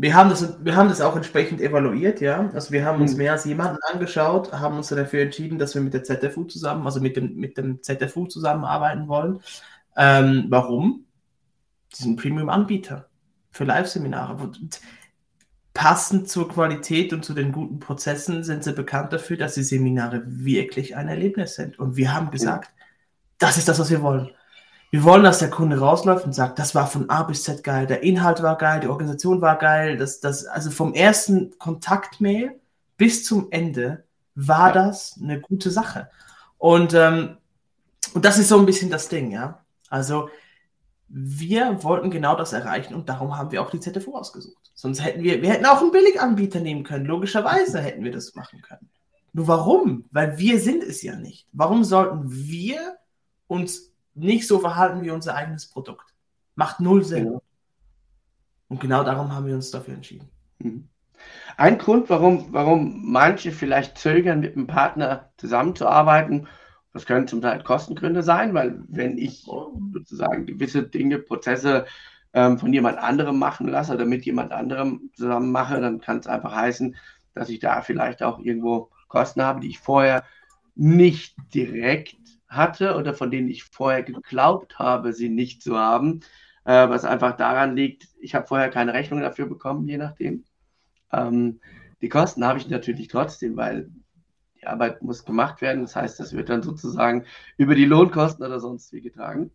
Wir 0.01 0.15
haben, 0.15 0.29
das, 0.29 0.63
wir 0.63 0.77
haben 0.77 0.87
das 0.87 1.01
auch 1.01 1.17
entsprechend 1.17 1.59
evaluiert, 1.59 2.21
ja. 2.21 2.49
Also 2.53 2.71
wir 2.71 2.85
haben 2.85 3.01
uns 3.01 3.11
mhm. 3.11 3.17
mehr 3.17 3.33
als 3.33 3.43
jemanden 3.43 3.79
angeschaut, 3.91 4.53
haben 4.53 4.77
uns 4.77 4.87
dafür 4.87 5.23
entschieden, 5.23 5.59
dass 5.59 5.75
wir 5.75 5.81
mit 5.81 5.93
der 5.93 6.05
ZFU 6.05 6.45
zusammen, 6.45 6.85
also 6.85 7.01
mit 7.01 7.17
dem, 7.17 7.35
mit 7.35 7.57
dem 7.57 7.83
ZFU 7.83 8.25
zusammenarbeiten 8.25 9.09
wollen. 9.09 9.41
Ähm, 9.97 10.45
warum? 10.47 11.03
Die 11.91 12.03
sind 12.03 12.15
Premium-Anbieter 12.15 13.09
für 13.51 13.65
Live-Seminare. 13.65 14.51
Passend 15.73 16.29
zur 16.29 16.47
Qualität 16.47 17.11
und 17.11 17.25
zu 17.25 17.33
den 17.33 17.51
guten 17.51 17.81
Prozessen 17.81 18.45
sind 18.45 18.63
sie 18.63 18.71
bekannt 18.71 19.11
dafür, 19.11 19.35
dass 19.35 19.55
die 19.55 19.63
Seminare 19.63 20.23
wirklich 20.25 20.95
ein 20.95 21.09
Erlebnis 21.09 21.55
sind. 21.55 21.77
Und 21.77 21.97
wir 21.97 22.13
haben 22.13 22.31
gesagt, 22.31 22.71
das 23.37 23.57
ist 23.57 23.67
das, 23.67 23.79
was 23.79 23.89
wir 23.89 24.01
wollen. 24.01 24.29
Wir 24.91 25.03
wollen, 25.03 25.23
dass 25.23 25.39
der 25.39 25.51
Kunde 25.51 25.79
rausläuft 25.79 26.25
und 26.25 26.33
sagt, 26.33 26.57
das 26.57 26.73
war 26.73 26.87
von 26.87 27.09
A 27.09 27.23
bis 27.23 27.43
Z 27.43 27.63
geil, 27.63 27.85
der 27.85 28.01
Inhalt 28.01 28.41
war 28.41 28.57
geil, 28.57 28.79
die 28.79 28.87
Organisation 28.87 29.39
war 29.39 29.57
geil, 29.57 29.97
das, 29.97 30.19
das, 30.19 30.45
also 30.45 30.71
vom 30.71 30.93
ersten 30.93 31.57
Kontaktmail 31.59 32.59
bis 32.97 33.23
zum 33.23 33.47
Ende 33.51 34.03
war 34.33 34.73
das 34.73 35.19
eine 35.21 35.39
gute 35.39 35.69
Sache. 35.69 36.09
Und, 36.57 36.93
ähm, 36.93 37.37
und 38.13 38.25
das 38.25 38.39
ist 38.39 38.49
so 38.49 38.57
ein 38.57 38.65
bisschen 38.65 38.89
das 38.89 39.09
Ding, 39.09 39.31
ja. 39.31 39.63
Also 39.89 40.29
wir 41.07 41.83
wollten 41.83 42.09
genau 42.11 42.35
das 42.35 42.53
erreichen 42.53 42.93
und 42.95 43.09
darum 43.09 43.37
haben 43.37 43.51
wir 43.51 43.61
auch 43.61 43.69
die 43.69 43.79
ZFO 43.79 44.15
ausgesucht. 44.15 44.71
Sonst 44.73 45.03
hätten 45.03 45.23
wir, 45.23 45.41
wir 45.41 45.49
hätten 45.49 45.65
auch 45.65 45.81
einen 45.81 45.91
Billiganbieter 45.91 46.59
nehmen 46.59 46.83
können. 46.83 47.05
Logischerweise 47.05 47.79
hätten 47.81 48.03
wir 48.03 48.11
das 48.11 48.35
machen 48.35 48.61
können. 48.61 48.89
Nur 49.33 49.47
warum? 49.47 50.05
Weil 50.11 50.37
wir 50.37 50.59
sind 50.59 50.83
es 50.83 51.01
ja 51.01 51.15
nicht. 51.15 51.47
Warum 51.51 51.83
sollten 51.83 52.31
wir 52.31 52.97
uns 53.47 53.88
nicht 54.19 54.47
so 54.47 54.59
verhalten 54.59 55.01
wie 55.03 55.11
unser 55.11 55.35
eigenes 55.35 55.67
Produkt? 55.67 56.13
Macht 56.55 56.79
null 56.79 57.03
Sinn. 57.03 57.33
Ja. 57.33 57.41
Und 58.67 58.79
genau 58.79 59.03
darum 59.03 59.33
haben 59.33 59.47
wir 59.47 59.55
uns 59.55 59.71
dafür 59.71 59.95
entschieden. 59.95 60.29
Mhm. 60.59 60.87
Ein 61.57 61.77
Grund, 61.77 62.09
warum, 62.09 62.53
warum 62.53 63.11
manche 63.11 63.51
vielleicht 63.51 63.97
zögern, 63.97 64.39
mit 64.39 64.55
einem 64.55 64.67
Partner 64.67 65.31
zusammenzuarbeiten, 65.37 66.47
das 66.93 67.05
können 67.05 67.27
zum 67.27 67.41
Teil 67.41 67.63
Kostengründe 67.63 68.23
sein, 68.23 68.53
weil 68.53 68.81
wenn 68.87 69.17
ich 69.17 69.45
sozusagen 69.93 70.45
gewisse 70.45 70.83
Dinge, 70.83 71.19
Prozesse 71.19 71.85
ähm, 72.33 72.57
von 72.57 72.73
jemand 72.73 72.97
anderem 72.97 73.37
machen 73.37 73.67
lasse 73.67 73.93
oder 73.93 74.05
mit 74.05 74.25
jemand 74.25 74.51
anderem 74.51 75.09
zusammen 75.13 75.51
mache, 75.51 75.81
dann 75.81 75.99
kann 75.99 76.19
es 76.19 76.27
einfach 76.27 76.53
heißen, 76.53 76.95
dass 77.33 77.49
ich 77.49 77.59
da 77.59 77.81
vielleicht 77.81 78.23
auch 78.23 78.39
irgendwo 78.39 78.89
Kosten 79.07 79.41
habe, 79.41 79.59
die 79.59 79.69
ich 79.69 79.79
vorher 79.79 80.23
nicht 80.75 81.35
direkt 81.53 82.17
hatte 82.49 82.95
oder 82.95 83.13
von 83.13 83.31
denen 83.31 83.47
ich 83.47 83.63
vorher 83.63 84.03
geglaubt 84.03 84.79
habe, 84.79 85.13
sie 85.13 85.29
nicht 85.29 85.61
zu 85.61 85.77
haben, 85.77 86.21
äh, 86.65 86.89
was 86.89 87.05
einfach 87.05 87.37
daran 87.37 87.75
liegt, 87.75 88.07
ich 88.19 88.35
habe 88.35 88.47
vorher 88.47 88.69
keine 88.69 88.93
Rechnung 88.93 89.21
dafür 89.21 89.47
bekommen, 89.47 89.87
je 89.87 89.97
nachdem. 89.97 90.45
Ähm, 91.11 91.61
die 92.01 92.09
Kosten 92.09 92.45
habe 92.45 92.59
ich 92.59 92.67
natürlich 92.67 93.07
trotzdem, 93.07 93.55
weil 93.57 93.89
die 94.59 94.67
Arbeit 94.67 95.01
muss 95.01 95.25
gemacht 95.25 95.61
werden. 95.61 95.83
Das 95.83 95.95
heißt, 95.95 96.19
das 96.19 96.33
wird 96.33 96.49
dann 96.49 96.63
sozusagen 96.63 97.25
über 97.57 97.75
die 97.75 97.85
Lohnkosten 97.85 98.45
oder 98.45 98.59
sonst 98.59 98.91
wie 98.93 99.01
getragen. 99.01 99.51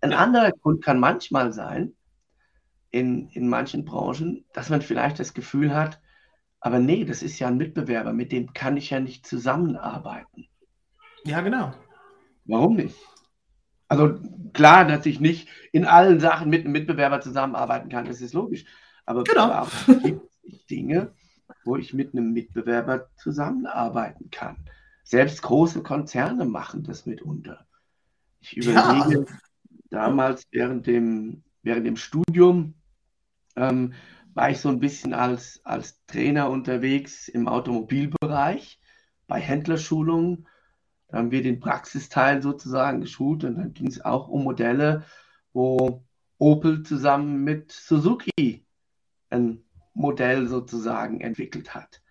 Ein 0.00 0.12
anderer 0.12 0.52
Grund 0.52 0.84
kann 0.84 1.00
manchmal 1.00 1.52
sein, 1.52 1.94
in, 2.90 3.28
in 3.30 3.48
manchen 3.48 3.84
Branchen, 3.84 4.44
dass 4.52 4.70
man 4.70 4.80
vielleicht 4.80 5.18
das 5.18 5.34
Gefühl 5.34 5.74
hat, 5.74 6.00
aber 6.60 6.78
nee, 6.78 7.04
das 7.04 7.22
ist 7.22 7.38
ja 7.38 7.48
ein 7.48 7.58
Mitbewerber, 7.58 8.12
mit 8.12 8.32
dem 8.32 8.52
kann 8.54 8.76
ich 8.76 8.90
ja 8.90 9.00
nicht 9.00 9.26
zusammenarbeiten. 9.26 10.48
Ja, 11.24 11.40
genau. 11.42 11.74
Warum 12.46 12.76
nicht? 12.76 12.96
Also 13.88 14.18
klar, 14.52 14.84
dass 14.86 15.06
ich 15.06 15.20
nicht 15.20 15.48
in 15.72 15.84
allen 15.84 16.20
Sachen 16.20 16.50
mit 16.50 16.64
einem 16.64 16.72
Mitbewerber 16.72 17.20
zusammenarbeiten 17.20 17.88
kann, 17.88 18.06
das 18.06 18.20
ist 18.20 18.34
logisch. 18.34 18.64
Aber 19.04 19.24
genau. 19.24 19.66
gibt 20.02 20.22
es 20.42 20.66
Dinge, 20.66 21.12
wo 21.64 21.76
ich 21.76 21.94
mit 21.94 22.12
einem 22.12 22.32
Mitbewerber 22.32 23.08
zusammenarbeiten 23.16 24.30
kann. 24.30 24.56
Selbst 25.04 25.42
große 25.42 25.82
Konzerne 25.82 26.44
machen 26.44 26.82
das 26.82 27.06
mitunter. 27.06 27.66
Ich 28.40 28.56
überlege 28.56 29.20
ja. 29.20 29.36
Damals 29.90 30.44
während 30.50 30.86
dem, 30.88 31.44
während 31.62 31.86
dem 31.86 31.96
Studium, 31.96 32.74
ähm, 33.54 33.94
war 34.34 34.50
ich 34.50 34.58
so 34.58 34.68
ein 34.68 34.80
bisschen 34.80 35.14
als, 35.14 35.60
als 35.64 36.04
Trainer 36.06 36.50
unterwegs 36.50 37.28
im 37.28 37.48
Automobilbereich 37.48 38.78
bei 39.26 39.40
Händlerschulungen. 39.40 40.46
Da 41.08 41.18
haben 41.18 41.30
wir 41.30 41.42
den 41.42 41.60
Praxisteil 41.60 42.42
sozusagen 42.42 43.00
geschult 43.00 43.44
und 43.44 43.56
dann 43.56 43.72
ging 43.72 43.86
es 43.86 44.04
auch 44.04 44.28
um 44.28 44.44
Modelle, 44.44 45.04
wo 45.52 46.04
Opel 46.38 46.82
zusammen 46.82 47.44
mit 47.44 47.72
Suzuki 47.72 48.66
ein 49.30 49.62
Modell 49.94 50.46
sozusagen 50.46 51.20
entwickelt 51.20 51.74
hat. 51.74 52.02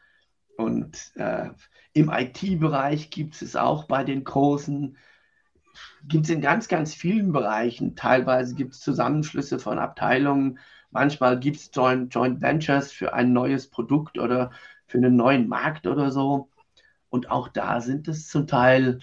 Und 0.58 1.12
äh, 1.16 1.50
im 1.94 2.10
IT-Bereich 2.10 3.10
gibt 3.10 3.42
es 3.42 3.56
auch 3.56 3.86
bei 3.86 4.04
den 4.04 4.24
großen, 4.24 4.98
gibt 6.08 6.26
es 6.26 6.30
in 6.32 6.42
ganz, 6.42 6.68
ganz 6.68 6.94
vielen 6.94 7.32
Bereichen. 7.32 7.96
Teilweise 7.96 8.56
gibt 8.56 8.74
es 8.74 8.80
Zusammenschlüsse 8.80 9.60
von 9.60 9.78
Abteilungen. 9.78 10.60
Manchmal 10.92 11.40
gibt 11.40 11.58
es 11.58 11.70
Joint, 11.74 12.14
Joint 12.14 12.42
Ventures 12.42 12.92
für 12.92 13.14
ein 13.14 13.34
neues 13.34 13.70
Produkt 13.70 14.18
oder 14.18 14.52
für 14.88 14.98
einen 14.98 15.16
neuen 15.16 15.48
Markt 15.48 15.88
oder 15.88 16.12
so. 16.12 16.50
Und 17.16 17.32
auch 17.32 17.48
da 17.48 17.80
sind 17.80 18.10
es 18.10 18.28
zum 18.28 18.46
Teil 18.46 19.00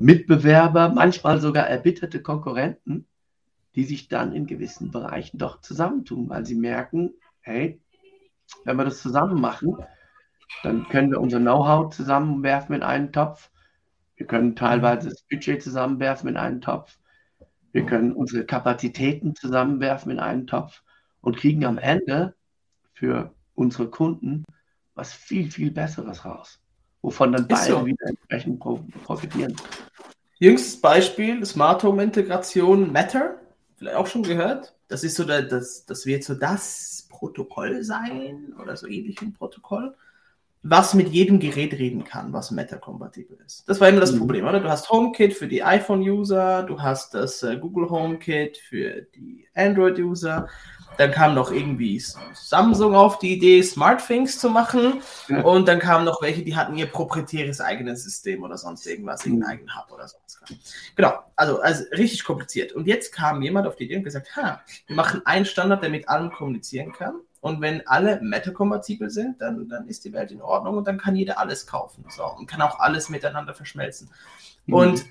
Mitbewerber, 0.00 0.88
manchmal 0.88 1.40
sogar 1.40 1.68
erbitterte 1.68 2.20
Konkurrenten, 2.20 3.06
die 3.76 3.84
sich 3.84 4.08
dann 4.08 4.32
in 4.32 4.48
gewissen 4.48 4.90
Bereichen 4.90 5.38
doch 5.38 5.60
zusammentun, 5.60 6.28
weil 6.28 6.44
sie 6.44 6.56
merken, 6.56 7.14
hey, 7.38 7.80
wenn 8.64 8.76
wir 8.76 8.84
das 8.84 9.00
zusammen 9.00 9.40
machen, 9.40 9.76
dann 10.64 10.88
können 10.88 11.12
wir 11.12 11.20
unser 11.20 11.38
Know-how 11.38 11.94
zusammenwerfen 11.94 12.74
in 12.74 12.82
einen 12.82 13.12
Topf. 13.12 13.52
Wir 14.16 14.26
können 14.26 14.56
teilweise 14.56 15.10
das 15.10 15.22
Budget 15.22 15.62
zusammenwerfen 15.62 16.28
in 16.28 16.36
einen 16.36 16.60
Topf. 16.60 16.98
Wir 17.70 17.86
können 17.86 18.14
unsere 18.14 18.46
Kapazitäten 18.46 19.36
zusammenwerfen 19.36 20.10
in 20.10 20.18
einen 20.18 20.48
Topf 20.48 20.82
und 21.20 21.36
kriegen 21.36 21.64
am 21.64 21.78
Ende 21.78 22.34
für 22.94 23.32
unsere 23.54 23.88
Kunden 23.88 24.44
was 24.96 25.12
viel, 25.12 25.52
viel 25.52 25.70
Besseres 25.70 26.24
raus, 26.24 26.60
wovon 27.02 27.32
dann 27.32 27.48
beide 27.48 27.72
so. 27.72 27.86
wieder 27.86 28.06
entsprechend 28.06 28.60
profitieren. 29.04 29.56
Jüngstes 30.38 30.80
Beispiel, 30.80 31.44
Smart 31.44 31.82
Home 31.82 32.02
Integration 32.02 32.92
Matter, 32.92 33.40
vielleicht 33.76 33.96
auch 33.96 34.06
schon 34.06 34.22
gehört. 34.22 34.74
Das 34.88 35.04
ist 35.04 35.16
so, 35.16 35.24
das, 35.24 35.84
das 35.84 36.06
wird 36.06 36.24
so 36.24 36.34
das 36.34 37.06
Protokoll 37.10 37.82
sein 37.82 38.54
oder 38.60 38.76
so 38.76 38.86
ähnlich 38.86 39.20
ein 39.20 39.32
Protokoll, 39.32 39.94
was 40.62 40.94
mit 40.94 41.08
jedem 41.08 41.38
Gerät 41.40 41.72
reden 41.74 42.04
kann, 42.04 42.32
was 42.32 42.50
Meta-kompatibel 42.50 43.38
ist. 43.46 43.68
Das 43.68 43.80
war 43.80 43.88
immer 43.88 44.00
das 44.00 44.12
mhm. 44.12 44.18
Problem, 44.18 44.46
oder? 44.46 44.60
Du 44.60 44.68
hast 44.68 44.90
HomeKit 44.90 45.34
für 45.34 45.46
die 45.46 45.62
iPhone-User, 45.62 46.64
du 46.64 46.80
hast 46.80 47.14
das 47.14 47.42
äh, 47.42 47.56
Google 47.56 47.88
HomeKit 47.88 48.58
für 48.58 49.02
die 49.14 49.46
Android-User 49.54 50.48
dann 50.98 51.12
kam 51.12 51.34
noch 51.34 51.52
irgendwie 51.52 52.02
Samsung 52.34 52.96
auf 52.96 53.20
die 53.20 53.34
Idee, 53.34 53.62
SmartThings 53.62 54.40
zu 54.40 54.50
machen. 54.50 55.00
Ja. 55.28 55.42
Und 55.42 55.68
dann 55.68 55.78
kamen 55.78 56.04
noch 56.04 56.20
welche, 56.20 56.42
die 56.42 56.56
hatten 56.56 56.76
ihr 56.76 56.86
proprietäres 56.86 57.60
eigenes 57.60 58.02
System 58.02 58.42
oder 58.42 58.58
sonst 58.58 58.84
irgendwas, 58.84 59.24
irgendeinen 59.24 59.46
mhm. 59.46 59.52
eigenen 59.52 59.76
Hub 59.76 59.92
oder 59.92 60.08
sonst 60.08 60.40
was. 60.42 60.52
Genau, 60.96 61.12
also, 61.36 61.60
also 61.60 61.84
richtig 61.92 62.24
kompliziert. 62.24 62.72
Und 62.72 62.88
jetzt 62.88 63.12
kam 63.12 63.40
jemand 63.42 63.68
auf 63.68 63.76
die 63.76 63.84
Idee 63.84 63.98
und 63.98 64.02
gesagt, 64.02 64.34
ha, 64.36 64.60
wir 64.88 64.96
machen 64.96 65.22
einen 65.24 65.44
Standard, 65.44 65.84
der 65.84 65.90
mit 65.90 66.08
allem 66.08 66.32
kommunizieren 66.32 66.92
kann. 66.92 67.20
Und 67.40 67.60
wenn 67.60 67.86
alle 67.86 68.20
Meta-kompatibel 68.20 69.10
sind, 69.10 69.40
dann, 69.40 69.68
dann 69.68 69.86
ist 69.86 70.04
die 70.04 70.12
Welt 70.12 70.32
in 70.32 70.42
Ordnung 70.42 70.76
und 70.76 70.86
dann 70.86 70.98
kann 70.98 71.14
jeder 71.14 71.38
alles 71.38 71.66
kaufen. 71.66 72.04
So, 72.08 72.24
und 72.24 72.46
kann 72.46 72.60
auch 72.62 72.80
alles 72.80 73.08
miteinander 73.08 73.54
verschmelzen. 73.54 74.10
Mhm. 74.66 74.74
Und 74.74 75.06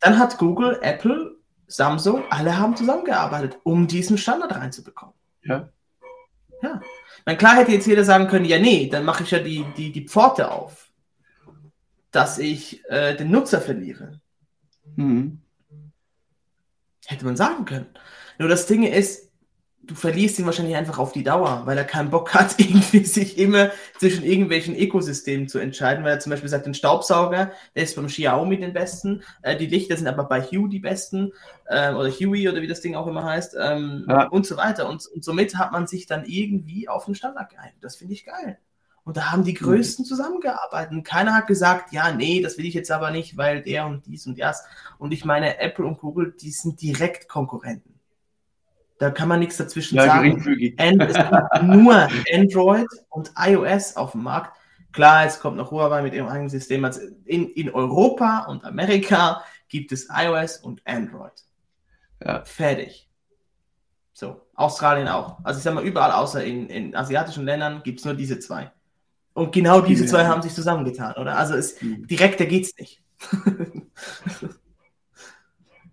dann 0.00 0.18
hat 0.18 0.38
Google, 0.38 0.78
Apple 0.82 1.36
Samsung, 1.66 2.22
alle 2.30 2.58
haben 2.58 2.76
zusammengearbeitet, 2.76 3.58
um 3.64 3.86
diesen 3.86 4.18
Standard 4.18 4.54
reinzubekommen. 4.54 5.14
Ja. 5.42 5.68
Ja. 6.62 6.80
Dann 7.24 7.38
klar 7.38 7.56
hätte 7.56 7.72
jetzt 7.72 7.86
jeder 7.86 8.04
sagen 8.04 8.28
können, 8.28 8.44
ja, 8.44 8.58
nee, 8.58 8.88
dann 8.88 9.04
mache 9.04 9.24
ich 9.24 9.32
ja 9.32 9.40
die, 9.40 9.64
die, 9.76 9.92
die 9.92 10.06
Pforte 10.06 10.50
auf, 10.50 10.90
dass 12.12 12.38
ich 12.38 12.84
äh, 12.88 13.16
den 13.16 13.30
Nutzer 13.30 13.60
verliere. 13.60 14.20
Mhm. 14.94 15.42
Hätte 17.06 17.24
man 17.24 17.36
sagen 17.36 17.64
können. 17.64 17.86
Nur 18.38 18.48
das 18.48 18.66
Ding 18.66 18.84
ist, 18.84 19.25
du 19.86 19.94
verlierst 19.94 20.38
ihn 20.38 20.46
wahrscheinlich 20.46 20.76
einfach 20.76 20.98
auf 20.98 21.12
die 21.12 21.22
Dauer, 21.22 21.62
weil 21.64 21.78
er 21.78 21.84
keinen 21.84 22.10
Bock 22.10 22.34
hat, 22.34 22.54
irgendwie 22.58 23.04
sich 23.04 23.38
immer 23.38 23.70
zwischen 23.98 24.24
irgendwelchen 24.24 24.76
Ökosystemen 24.76 25.48
zu 25.48 25.58
entscheiden, 25.58 26.04
weil 26.04 26.14
er 26.14 26.20
zum 26.20 26.30
Beispiel 26.30 26.48
sagt, 26.48 26.66
den 26.66 26.74
Staubsauger, 26.74 27.52
der 27.74 27.82
ist 27.82 27.96
beim 27.96 28.08
Xiaomi 28.08 28.58
den 28.58 28.72
besten, 28.72 29.22
äh, 29.42 29.56
die 29.56 29.66
Lichter 29.66 29.96
sind 29.96 30.08
aber 30.08 30.24
bei 30.24 30.42
Hue 30.42 30.68
die 30.68 30.80
besten, 30.80 31.32
äh, 31.66 31.92
oder 31.92 32.10
Huey 32.10 32.48
oder 32.48 32.62
wie 32.62 32.66
das 32.66 32.80
Ding 32.80 32.94
auch 32.94 33.06
immer 33.06 33.24
heißt, 33.24 33.56
ähm, 33.60 34.06
ja. 34.08 34.26
und 34.28 34.46
so 34.46 34.56
weiter. 34.56 34.88
Und, 34.88 35.06
und, 35.06 35.24
somit 35.24 35.56
hat 35.56 35.72
man 35.72 35.86
sich 35.86 36.06
dann 36.06 36.24
irgendwie 36.24 36.88
auf 36.88 37.04
den 37.04 37.14
Standard 37.14 37.50
geeinigt. 37.50 37.78
Das 37.80 37.96
finde 37.96 38.14
ich 38.14 38.24
geil. 38.24 38.58
Und 39.04 39.16
da 39.16 39.30
haben 39.30 39.44
die 39.44 39.54
Größten 39.54 40.04
mhm. 40.04 40.08
zusammengearbeitet. 40.08 41.04
keiner 41.04 41.34
hat 41.34 41.46
gesagt, 41.46 41.92
ja, 41.92 42.12
nee, 42.12 42.40
das 42.42 42.58
will 42.58 42.66
ich 42.66 42.74
jetzt 42.74 42.90
aber 42.90 43.12
nicht, 43.12 43.36
weil 43.36 43.62
der 43.62 43.86
und 43.86 44.06
dies 44.06 44.26
und 44.26 44.38
das. 44.40 44.64
Und 44.98 45.12
ich 45.12 45.24
meine, 45.24 45.60
Apple 45.60 45.84
und 45.84 45.98
Google, 45.98 46.34
die 46.40 46.50
sind 46.50 46.82
direkt 46.82 47.28
Konkurrenten. 47.28 47.95
Da 48.98 49.10
kann 49.10 49.28
man 49.28 49.40
nichts 49.40 49.56
dazwischen 49.58 49.96
ja, 49.96 50.06
sagen. 50.06 50.74
And, 50.78 51.02
es 51.02 51.14
gibt 51.14 51.62
nur 51.62 52.08
Android 52.32 52.86
und 53.10 53.30
iOS 53.38 53.96
auf 53.96 54.12
dem 54.12 54.22
Markt. 54.22 54.56
Klar, 54.92 55.24
jetzt 55.24 55.40
kommt 55.40 55.58
noch 55.58 55.70
Huawei 55.70 56.00
mit 56.00 56.14
ihrem 56.14 56.28
eigenen 56.28 56.48
System. 56.48 56.84
Also 56.84 57.02
in, 57.26 57.50
in 57.50 57.70
Europa 57.70 58.46
und 58.48 58.64
Amerika 58.64 59.42
gibt 59.68 59.92
es 59.92 60.08
iOS 60.10 60.58
und 60.58 60.80
Android. 60.86 61.32
Ja. 62.24 62.44
Fertig. 62.44 63.06
So, 64.14 64.40
Australien 64.54 65.08
auch. 65.08 65.44
Also 65.44 65.58
ich 65.58 65.64
sag 65.64 65.74
mal, 65.74 65.84
überall 65.84 66.12
außer 66.12 66.42
in, 66.42 66.70
in 66.70 66.96
asiatischen 66.96 67.44
Ländern 67.44 67.82
gibt 67.82 67.98
es 67.98 68.06
nur 68.06 68.14
diese 68.14 68.38
zwei. 68.38 68.72
Und 69.34 69.52
genau 69.52 69.82
diese 69.82 70.04
ja. 70.04 70.10
zwei 70.10 70.26
haben 70.26 70.40
sich 70.40 70.54
zusammengetan, 70.54 71.12
oder? 71.16 71.36
Also 71.36 71.54
es, 71.54 71.82
mhm. 71.82 72.06
direkter 72.06 72.46
geht's 72.46 72.72
nicht. 72.78 73.02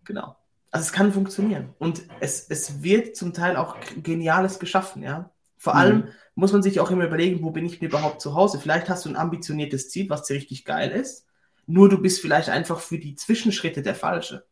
genau. 0.06 0.38
Also 0.74 0.88
es 0.88 0.92
kann 0.92 1.14
funktionieren. 1.14 1.70
Und 1.78 2.02
es, 2.20 2.48
es 2.50 2.82
wird 2.82 3.16
zum 3.16 3.32
Teil 3.32 3.58
auch 3.58 3.78
Geniales 4.02 4.58
geschaffen, 4.58 5.04
ja. 5.04 5.30
Vor 5.56 5.76
mhm. 5.76 5.80
allem 5.80 6.08
muss 6.34 6.52
man 6.52 6.64
sich 6.64 6.80
auch 6.80 6.90
immer 6.90 7.06
überlegen, 7.06 7.44
wo 7.44 7.52
bin 7.52 7.64
ich 7.64 7.78
denn 7.78 7.90
überhaupt 7.90 8.22
zu 8.22 8.34
Hause? 8.34 8.60
Vielleicht 8.60 8.90
hast 8.90 9.06
du 9.06 9.10
ein 9.10 9.16
ambitioniertes 9.16 9.92
Ziel, 9.92 10.10
was 10.10 10.24
dir 10.24 10.34
richtig 10.34 10.66
geil 10.66 10.90
ist. 10.90 11.28
Nur 11.68 11.90
du 11.90 12.02
bist 12.02 12.22
vielleicht 12.22 12.50
einfach 12.50 12.80
für 12.80 12.98
die 12.98 13.16
Zwischenschritte 13.16 13.84
der 13.84 13.94
Falsche. 13.94 14.46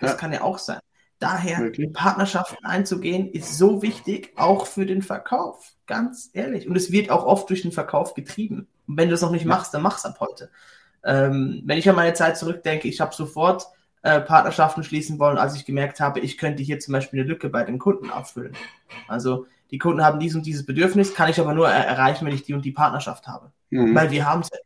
Das 0.00 0.10
ja. 0.10 0.16
kann 0.16 0.32
ja 0.32 0.42
auch 0.42 0.58
sein. 0.58 0.80
Daher 1.20 1.58
Wirklich? 1.58 1.92
Partnerschaften 1.92 2.64
einzugehen 2.64 3.30
ist 3.30 3.56
so 3.56 3.80
wichtig, 3.80 4.32
auch 4.34 4.66
für 4.66 4.84
den 4.84 5.02
Verkauf. 5.02 5.74
Ganz 5.86 6.30
ehrlich. 6.32 6.66
Und 6.66 6.76
es 6.76 6.90
wird 6.90 7.08
auch 7.10 7.24
oft 7.24 7.48
durch 7.50 7.62
den 7.62 7.72
Verkauf 7.72 8.14
getrieben. 8.14 8.66
Und 8.88 8.96
wenn 8.96 9.08
du 9.08 9.14
es 9.14 9.22
noch 9.22 9.30
nicht 9.30 9.44
machst, 9.44 9.72
dann 9.74 9.82
mach's 9.82 10.04
ab 10.04 10.18
heute. 10.18 10.50
Ähm, 11.04 11.62
wenn 11.66 11.78
ich 11.78 11.88
an 11.88 11.94
meine 11.94 12.14
Zeit 12.14 12.36
zurückdenke, 12.36 12.88
ich 12.88 13.00
habe 13.00 13.14
sofort 13.14 13.68
äh, 14.02 14.20
Partnerschaften 14.20 14.84
schließen 14.84 15.18
wollen, 15.18 15.38
als 15.38 15.56
ich 15.56 15.64
gemerkt 15.64 16.00
habe, 16.00 16.20
ich 16.20 16.38
könnte 16.38 16.62
hier 16.62 16.78
zum 16.78 16.92
Beispiel 16.92 17.20
eine 17.20 17.28
Lücke 17.28 17.48
bei 17.48 17.64
den 17.64 17.78
Kunden 17.78 18.10
auffüllen. 18.10 18.54
Also 19.08 19.46
die 19.70 19.78
Kunden 19.78 20.02
haben 20.02 20.20
dies 20.20 20.34
und 20.34 20.46
dieses 20.46 20.64
Bedürfnis, 20.64 21.14
kann 21.14 21.30
ich 21.30 21.40
aber 21.40 21.54
nur 21.54 21.68
er 21.68 21.86
erreichen, 21.86 22.26
wenn 22.26 22.34
ich 22.34 22.44
die 22.44 22.54
und 22.54 22.64
die 22.64 22.72
Partnerschaft 22.72 23.26
habe. 23.26 23.52
Mhm. 23.70 23.94
Weil 23.94 24.10
wir 24.10 24.26
haben 24.26 24.42
es 24.42 24.50
ja 24.52 24.58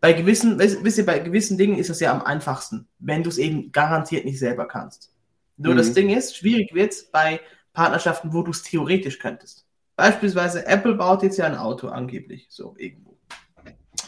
bei 0.00 0.12
gewissen, 0.12 0.58
wisst 0.58 0.98
ihr, 0.98 1.06
bei 1.06 1.18
gewissen 1.18 1.58
Dingen 1.58 1.76
ist 1.76 1.90
es 1.90 2.00
ja 2.00 2.12
am 2.12 2.22
einfachsten, 2.22 2.86
wenn 3.00 3.24
du 3.24 3.30
es 3.30 3.38
eben 3.38 3.72
garantiert 3.72 4.24
nicht 4.24 4.38
selber 4.38 4.66
kannst. 4.68 5.12
Nur 5.56 5.74
mhm. 5.74 5.78
das 5.78 5.92
Ding 5.92 6.10
ist, 6.10 6.36
schwierig 6.36 6.72
wird 6.72 6.92
es 6.92 7.10
bei 7.10 7.40
Partnerschaften, 7.72 8.32
wo 8.32 8.42
du 8.42 8.52
es 8.52 8.62
theoretisch 8.62 9.18
könntest. 9.18 9.66
Beispielsweise 9.96 10.66
Apple 10.66 10.94
baut 10.94 11.24
jetzt 11.24 11.38
ja 11.38 11.46
ein 11.46 11.56
Auto 11.56 11.88
angeblich, 11.88 12.46
so 12.48 12.76
irgendwo. 12.78 13.18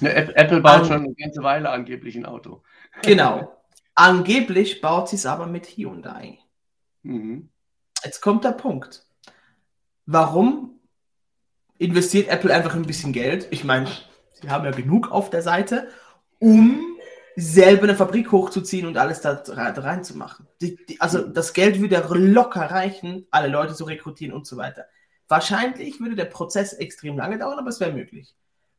Apple 0.00 0.60
baut 0.60 0.82
um, 0.82 0.86
schon 0.86 1.04
eine 1.04 1.14
ganze 1.14 1.42
Weile 1.42 1.70
angeblich 1.70 2.14
ein 2.14 2.24
Auto. 2.24 2.62
Genau. 3.02 3.56
Angeblich 4.00 4.80
baut 4.80 5.10
sie 5.10 5.16
es 5.16 5.26
aber 5.26 5.44
mit 5.44 5.66
Hyundai. 5.66 6.38
Mhm. 7.02 7.50
Jetzt 8.02 8.22
kommt 8.22 8.44
der 8.44 8.52
Punkt. 8.52 9.04
Warum 10.06 10.80
investiert 11.76 12.28
Apple 12.30 12.50
einfach 12.54 12.74
ein 12.74 12.86
bisschen 12.86 13.12
Geld? 13.12 13.48
Ich 13.50 13.62
meine, 13.62 13.90
sie 14.40 14.48
haben 14.48 14.64
ja 14.64 14.70
genug 14.70 15.10
auf 15.10 15.28
der 15.28 15.42
Seite, 15.42 15.88
um 16.38 16.80
selber 17.36 17.82
eine 17.82 17.94
Fabrik 17.94 18.32
hochzuziehen 18.32 18.86
und 18.86 18.96
alles 18.96 19.20
da 19.20 19.42
reinzumachen. 19.46 20.48
Also 20.98 21.28
das 21.28 21.52
Geld 21.52 21.78
würde 21.78 22.02
locker 22.16 22.70
reichen, 22.70 23.26
alle 23.30 23.48
Leute 23.48 23.74
zu 23.74 23.84
rekrutieren 23.84 24.34
und 24.34 24.46
so 24.46 24.56
weiter. 24.56 24.86
Wahrscheinlich 25.28 26.00
würde 26.00 26.16
der 26.16 26.24
Prozess 26.24 26.72
extrem 26.72 27.18
lange 27.18 27.36
dauern, 27.36 27.58
aber 27.58 27.68
es 27.68 27.80
wäre 27.80 27.92
möglich. 27.92 28.34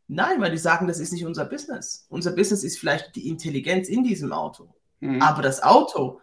Nein, 0.08 0.42
weil 0.42 0.50
die 0.50 0.58
sagen, 0.58 0.88
das 0.88 1.00
ist 1.00 1.14
nicht 1.14 1.28
unser 1.28 1.46
Business. 1.46 2.08
Unser 2.10 2.32
Business 2.32 2.64
ist 2.64 2.80
vielleicht 2.80 3.16
die 3.16 3.30
Intelligenz 3.30 3.88
in 3.88 4.04
diesem 4.04 4.34
Auto. 4.34 4.74
Mhm. 5.02 5.22
Aber 5.22 5.42
das 5.42 5.62
Auto 5.62 6.22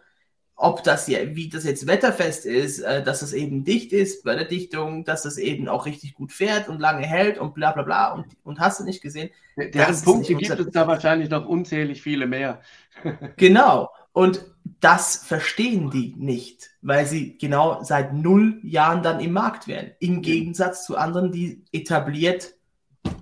ob 0.61 0.83
das 0.83 1.07
ja, 1.07 1.19
wie 1.35 1.47
das 1.47 1.63
jetzt 1.63 1.87
wetterfest 1.87 2.45
ist, 2.45 2.79
äh, 2.79 3.01
dass 3.01 3.21
es 3.21 3.31
eben 3.31 3.63
dicht 3.63 3.93
ist 3.93 4.25
bei 4.25 4.35
der 4.35 4.43
Dichtung, 4.43 5.05
dass 5.05 5.23
es 5.23 5.37
eben 5.37 5.69
auch 5.69 5.85
richtig 5.85 6.15
gut 6.15 6.33
fährt 6.33 6.67
und 6.67 6.81
lange 6.81 7.07
hält 7.07 7.37
und 7.37 7.53
bla 7.53 7.71
bla 7.71 7.83
bla 7.83 8.13
und, 8.13 8.25
und 8.43 8.59
hast 8.59 8.81
du 8.81 8.83
nicht 8.83 9.01
gesehen. 9.01 9.29
Deren 9.55 10.01
Punkte 10.01 10.35
gibt 10.35 10.59
es 10.59 10.71
da 10.71 10.85
wahrscheinlich 10.85 11.29
noch 11.29 11.47
unzählig 11.47 12.01
viele 12.01 12.27
mehr. 12.27 12.59
genau. 13.37 13.89
Und 14.11 14.43
das 14.81 15.15
verstehen 15.15 15.91
die 15.91 16.13
nicht, 16.17 16.71
weil 16.81 17.05
sie 17.05 17.37
genau 17.37 17.81
seit 17.83 18.13
null 18.13 18.59
Jahren 18.61 19.01
dann 19.01 19.21
im 19.21 19.31
Markt 19.31 19.67
wären. 19.67 19.91
Im 19.99 20.21
Gegensatz 20.21 20.83
zu 20.83 20.97
anderen, 20.97 21.31
die 21.31 21.63
etabliert, 21.71 22.55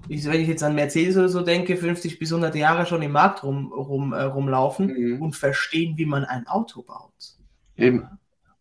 wenn 0.07 0.41
ich 0.41 0.47
jetzt 0.47 0.63
an 0.63 0.75
Mercedes 0.75 1.17
oder 1.17 1.29
so 1.29 1.41
denke, 1.41 1.77
50 1.77 2.19
bis 2.19 2.31
100 2.31 2.55
Jahre 2.55 2.85
schon 2.85 3.01
im 3.01 3.11
Markt 3.11 3.43
rum, 3.43 3.71
rum, 3.71 4.13
äh, 4.13 4.23
rumlaufen 4.23 4.87
mhm. 4.87 5.21
und 5.21 5.35
verstehen, 5.35 5.97
wie 5.97 6.05
man 6.05 6.25
ein 6.25 6.47
Auto 6.47 6.81
baut. 6.81 7.13
Eben. 7.75 8.07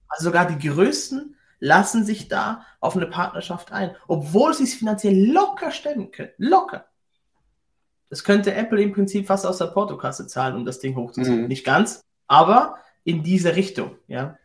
Also 0.08 0.24
sogar 0.24 0.46
die 0.46 0.68
Größten 0.68 1.36
lassen 1.58 2.04
sich 2.04 2.28
da 2.28 2.64
auf 2.80 2.96
eine 2.96 3.06
Partnerschaft 3.06 3.72
ein, 3.72 3.94
obwohl 4.08 4.54
sie 4.54 4.64
es 4.64 4.74
finanziell 4.74 5.32
locker 5.32 5.70
stemmen 5.70 6.10
können. 6.10 6.32
Locker. 6.38 6.86
Das 8.08 8.22
könnte 8.22 8.54
Apple 8.54 8.80
im 8.82 8.92
Prinzip 8.92 9.26
fast 9.26 9.46
aus 9.46 9.58
der 9.58 9.66
Portokasse 9.66 10.26
zahlen, 10.26 10.56
um 10.56 10.64
das 10.64 10.78
Ding 10.78 10.94
hochzuziehen. 10.96 11.42
Mhm. 11.42 11.48
Nicht 11.48 11.64
ganz, 11.64 12.02
aber 12.26 12.78
in 13.04 13.22
diese 13.22 13.56
Richtung, 13.56 13.96
ja. 14.06 14.38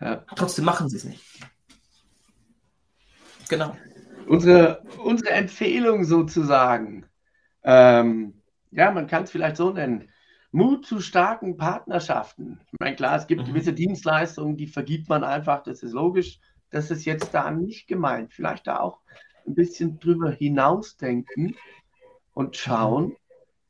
ja. 0.00 0.24
Trotzdem 0.34 0.64
machen 0.64 0.88
sie 0.88 0.96
es 0.96 1.04
nicht. 1.04 1.22
Genau. 3.48 3.76
Unsere, 4.26 4.82
unsere 5.02 5.30
Empfehlung 5.30 6.04
sozusagen, 6.04 7.06
ähm, 7.62 8.34
ja, 8.70 8.90
man 8.90 9.06
kann 9.06 9.24
es 9.24 9.30
vielleicht 9.30 9.56
so 9.56 9.70
nennen, 9.70 10.08
Mut 10.52 10.86
zu 10.86 11.00
starken 11.00 11.56
Partnerschaften. 11.56 12.60
Ich 12.72 12.78
meine, 12.80 12.96
klar, 12.96 13.16
es 13.16 13.26
gibt 13.26 13.42
mhm. 13.42 13.46
gewisse 13.46 13.72
Dienstleistungen, 13.72 14.56
die 14.56 14.66
vergibt 14.66 15.08
man 15.08 15.24
einfach, 15.24 15.62
das 15.62 15.82
ist 15.82 15.92
logisch. 15.92 16.40
Das 16.70 16.90
ist 16.90 17.04
jetzt 17.04 17.32
da 17.32 17.50
nicht 17.50 17.86
gemeint. 17.86 18.32
Vielleicht 18.32 18.66
da 18.66 18.80
auch 18.80 19.00
ein 19.46 19.54
bisschen 19.54 19.98
drüber 20.00 20.30
hinausdenken 20.30 21.56
und 22.34 22.56
schauen, 22.56 23.16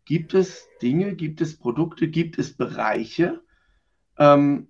gibt 0.04 0.34
es 0.34 0.68
Dinge, 0.80 1.14
gibt 1.14 1.40
es 1.40 1.58
Produkte, 1.58 2.08
gibt 2.08 2.38
es 2.38 2.56
Bereiche, 2.56 3.42
ähm, 4.18 4.68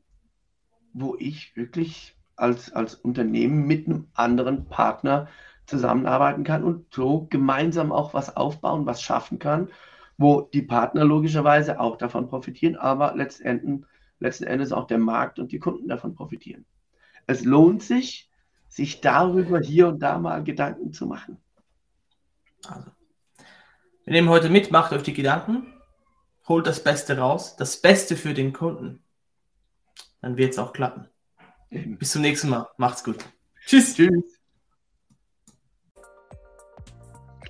wo 0.92 1.16
ich 1.18 1.54
wirklich 1.56 2.16
als, 2.34 2.72
als 2.72 2.94
Unternehmen 2.94 3.66
mit 3.66 3.86
einem 3.86 4.08
anderen 4.14 4.66
Partner 4.66 5.28
zusammenarbeiten 5.66 6.44
kann 6.44 6.64
und 6.64 6.92
so 6.92 7.26
gemeinsam 7.28 7.92
auch 7.92 8.14
was 8.14 8.36
aufbauen, 8.36 8.86
was 8.86 9.02
schaffen 9.02 9.38
kann 9.38 9.68
wo 10.18 10.40
die 10.40 10.62
Partner 10.62 11.04
logischerweise 11.04 11.78
auch 11.80 11.96
davon 11.96 12.28
profitieren, 12.28 12.76
aber 12.76 13.14
letztendlich, 13.14 13.84
letzten 14.18 14.44
Endes 14.44 14.72
auch 14.72 14.86
der 14.86 14.98
Markt 14.98 15.38
und 15.38 15.52
die 15.52 15.58
Kunden 15.58 15.88
davon 15.88 16.14
profitieren. 16.14 16.64
Es 17.26 17.44
lohnt 17.44 17.82
sich, 17.82 18.30
sich 18.68 19.00
darüber 19.00 19.60
hier 19.60 19.88
und 19.88 20.00
da 20.00 20.18
mal 20.18 20.42
Gedanken 20.42 20.92
zu 20.92 21.06
machen. 21.06 21.38
Also, 22.66 22.90
wir 24.04 24.12
nehmen 24.12 24.28
heute 24.28 24.48
mit, 24.48 24.70
macht 24.70 24.92
euch 24.92 25.02
die 25.02 25.12
Gedanken, 25.12 25.66
holt 26.48 26.66
das 26.66 26.82
Beste 26.82 27.18
raus, 27.18 27.56
das 27.56 27.80
Beste 27.80 28.16
für 28.16 28.32
den 28.32 28.52
Kunden. 28.52 29.02
Dann 30.22 30.36
wird 30.36 30.52
es 30.52 30.58
auch 30.58 30.72
klappen. 30.72 31.08
Eben. 31.70 31.98
Bis 31.98 32.12
zum 32.12 32.22
nächsten 32.22 32.48
Mal. 32.48 32.68
Macht's 32.78 33.04
gut. 33.04 33.18
Tschüss. 33.66 33.94
Tschüss. 33.94 34.35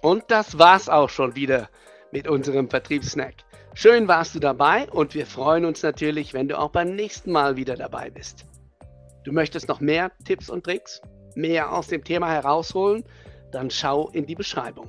Und 0.06 0.30
das 0.30 0.56
war's 0.56 0.88
auch 0.88 1.08
schon 1.08 1.34
wieder 1.34 1.68
mit 2.12 2.28
unserem 2.28 2.70
Vertriebssnack. 2.70 3.34
Schön 3.74 4.06
warst 4.06 4.36
du 4.36 4.38
dabei 4.38 4.88
und 4.88 5.16
wir 5.16 5.26
freuen 5.26 5.64
uns 5.64 5.82
natürlich, 5.82 6.32
wenn 6.32 6.46
du 6.46 6.56
auch 6.56 6.70
beim 6.70 6.94
nächsten 6.94 7.32
Mal 7.32 7.56
wieder 7.56 7.74
dabei 7.74 8.08
bist. 8.10 8.44
Du 9.24 9.32
möchtest 9.32 9.66
noch 9.66 9.80
mehr 9.80 10.12
Tipps 10.24 10.48
und 10.48 10.62
Tricks, 10.62 11.02
mehr 11.34 11.72
aus 11.72 11.88
dem 11.88 12.04
Thema 12.04 12.30
herausholen? 12.30 13.02
Dann 13.50 13.68
schau 13.68 14.08
in 14.10 14.26
die 14.26 14.36
Beschreibung. 14.36 14.88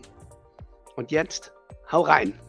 Und 0.95 1.09
jetzt, 1.09 1.51
hau 1.91 2.01
rein! 2.01 2.39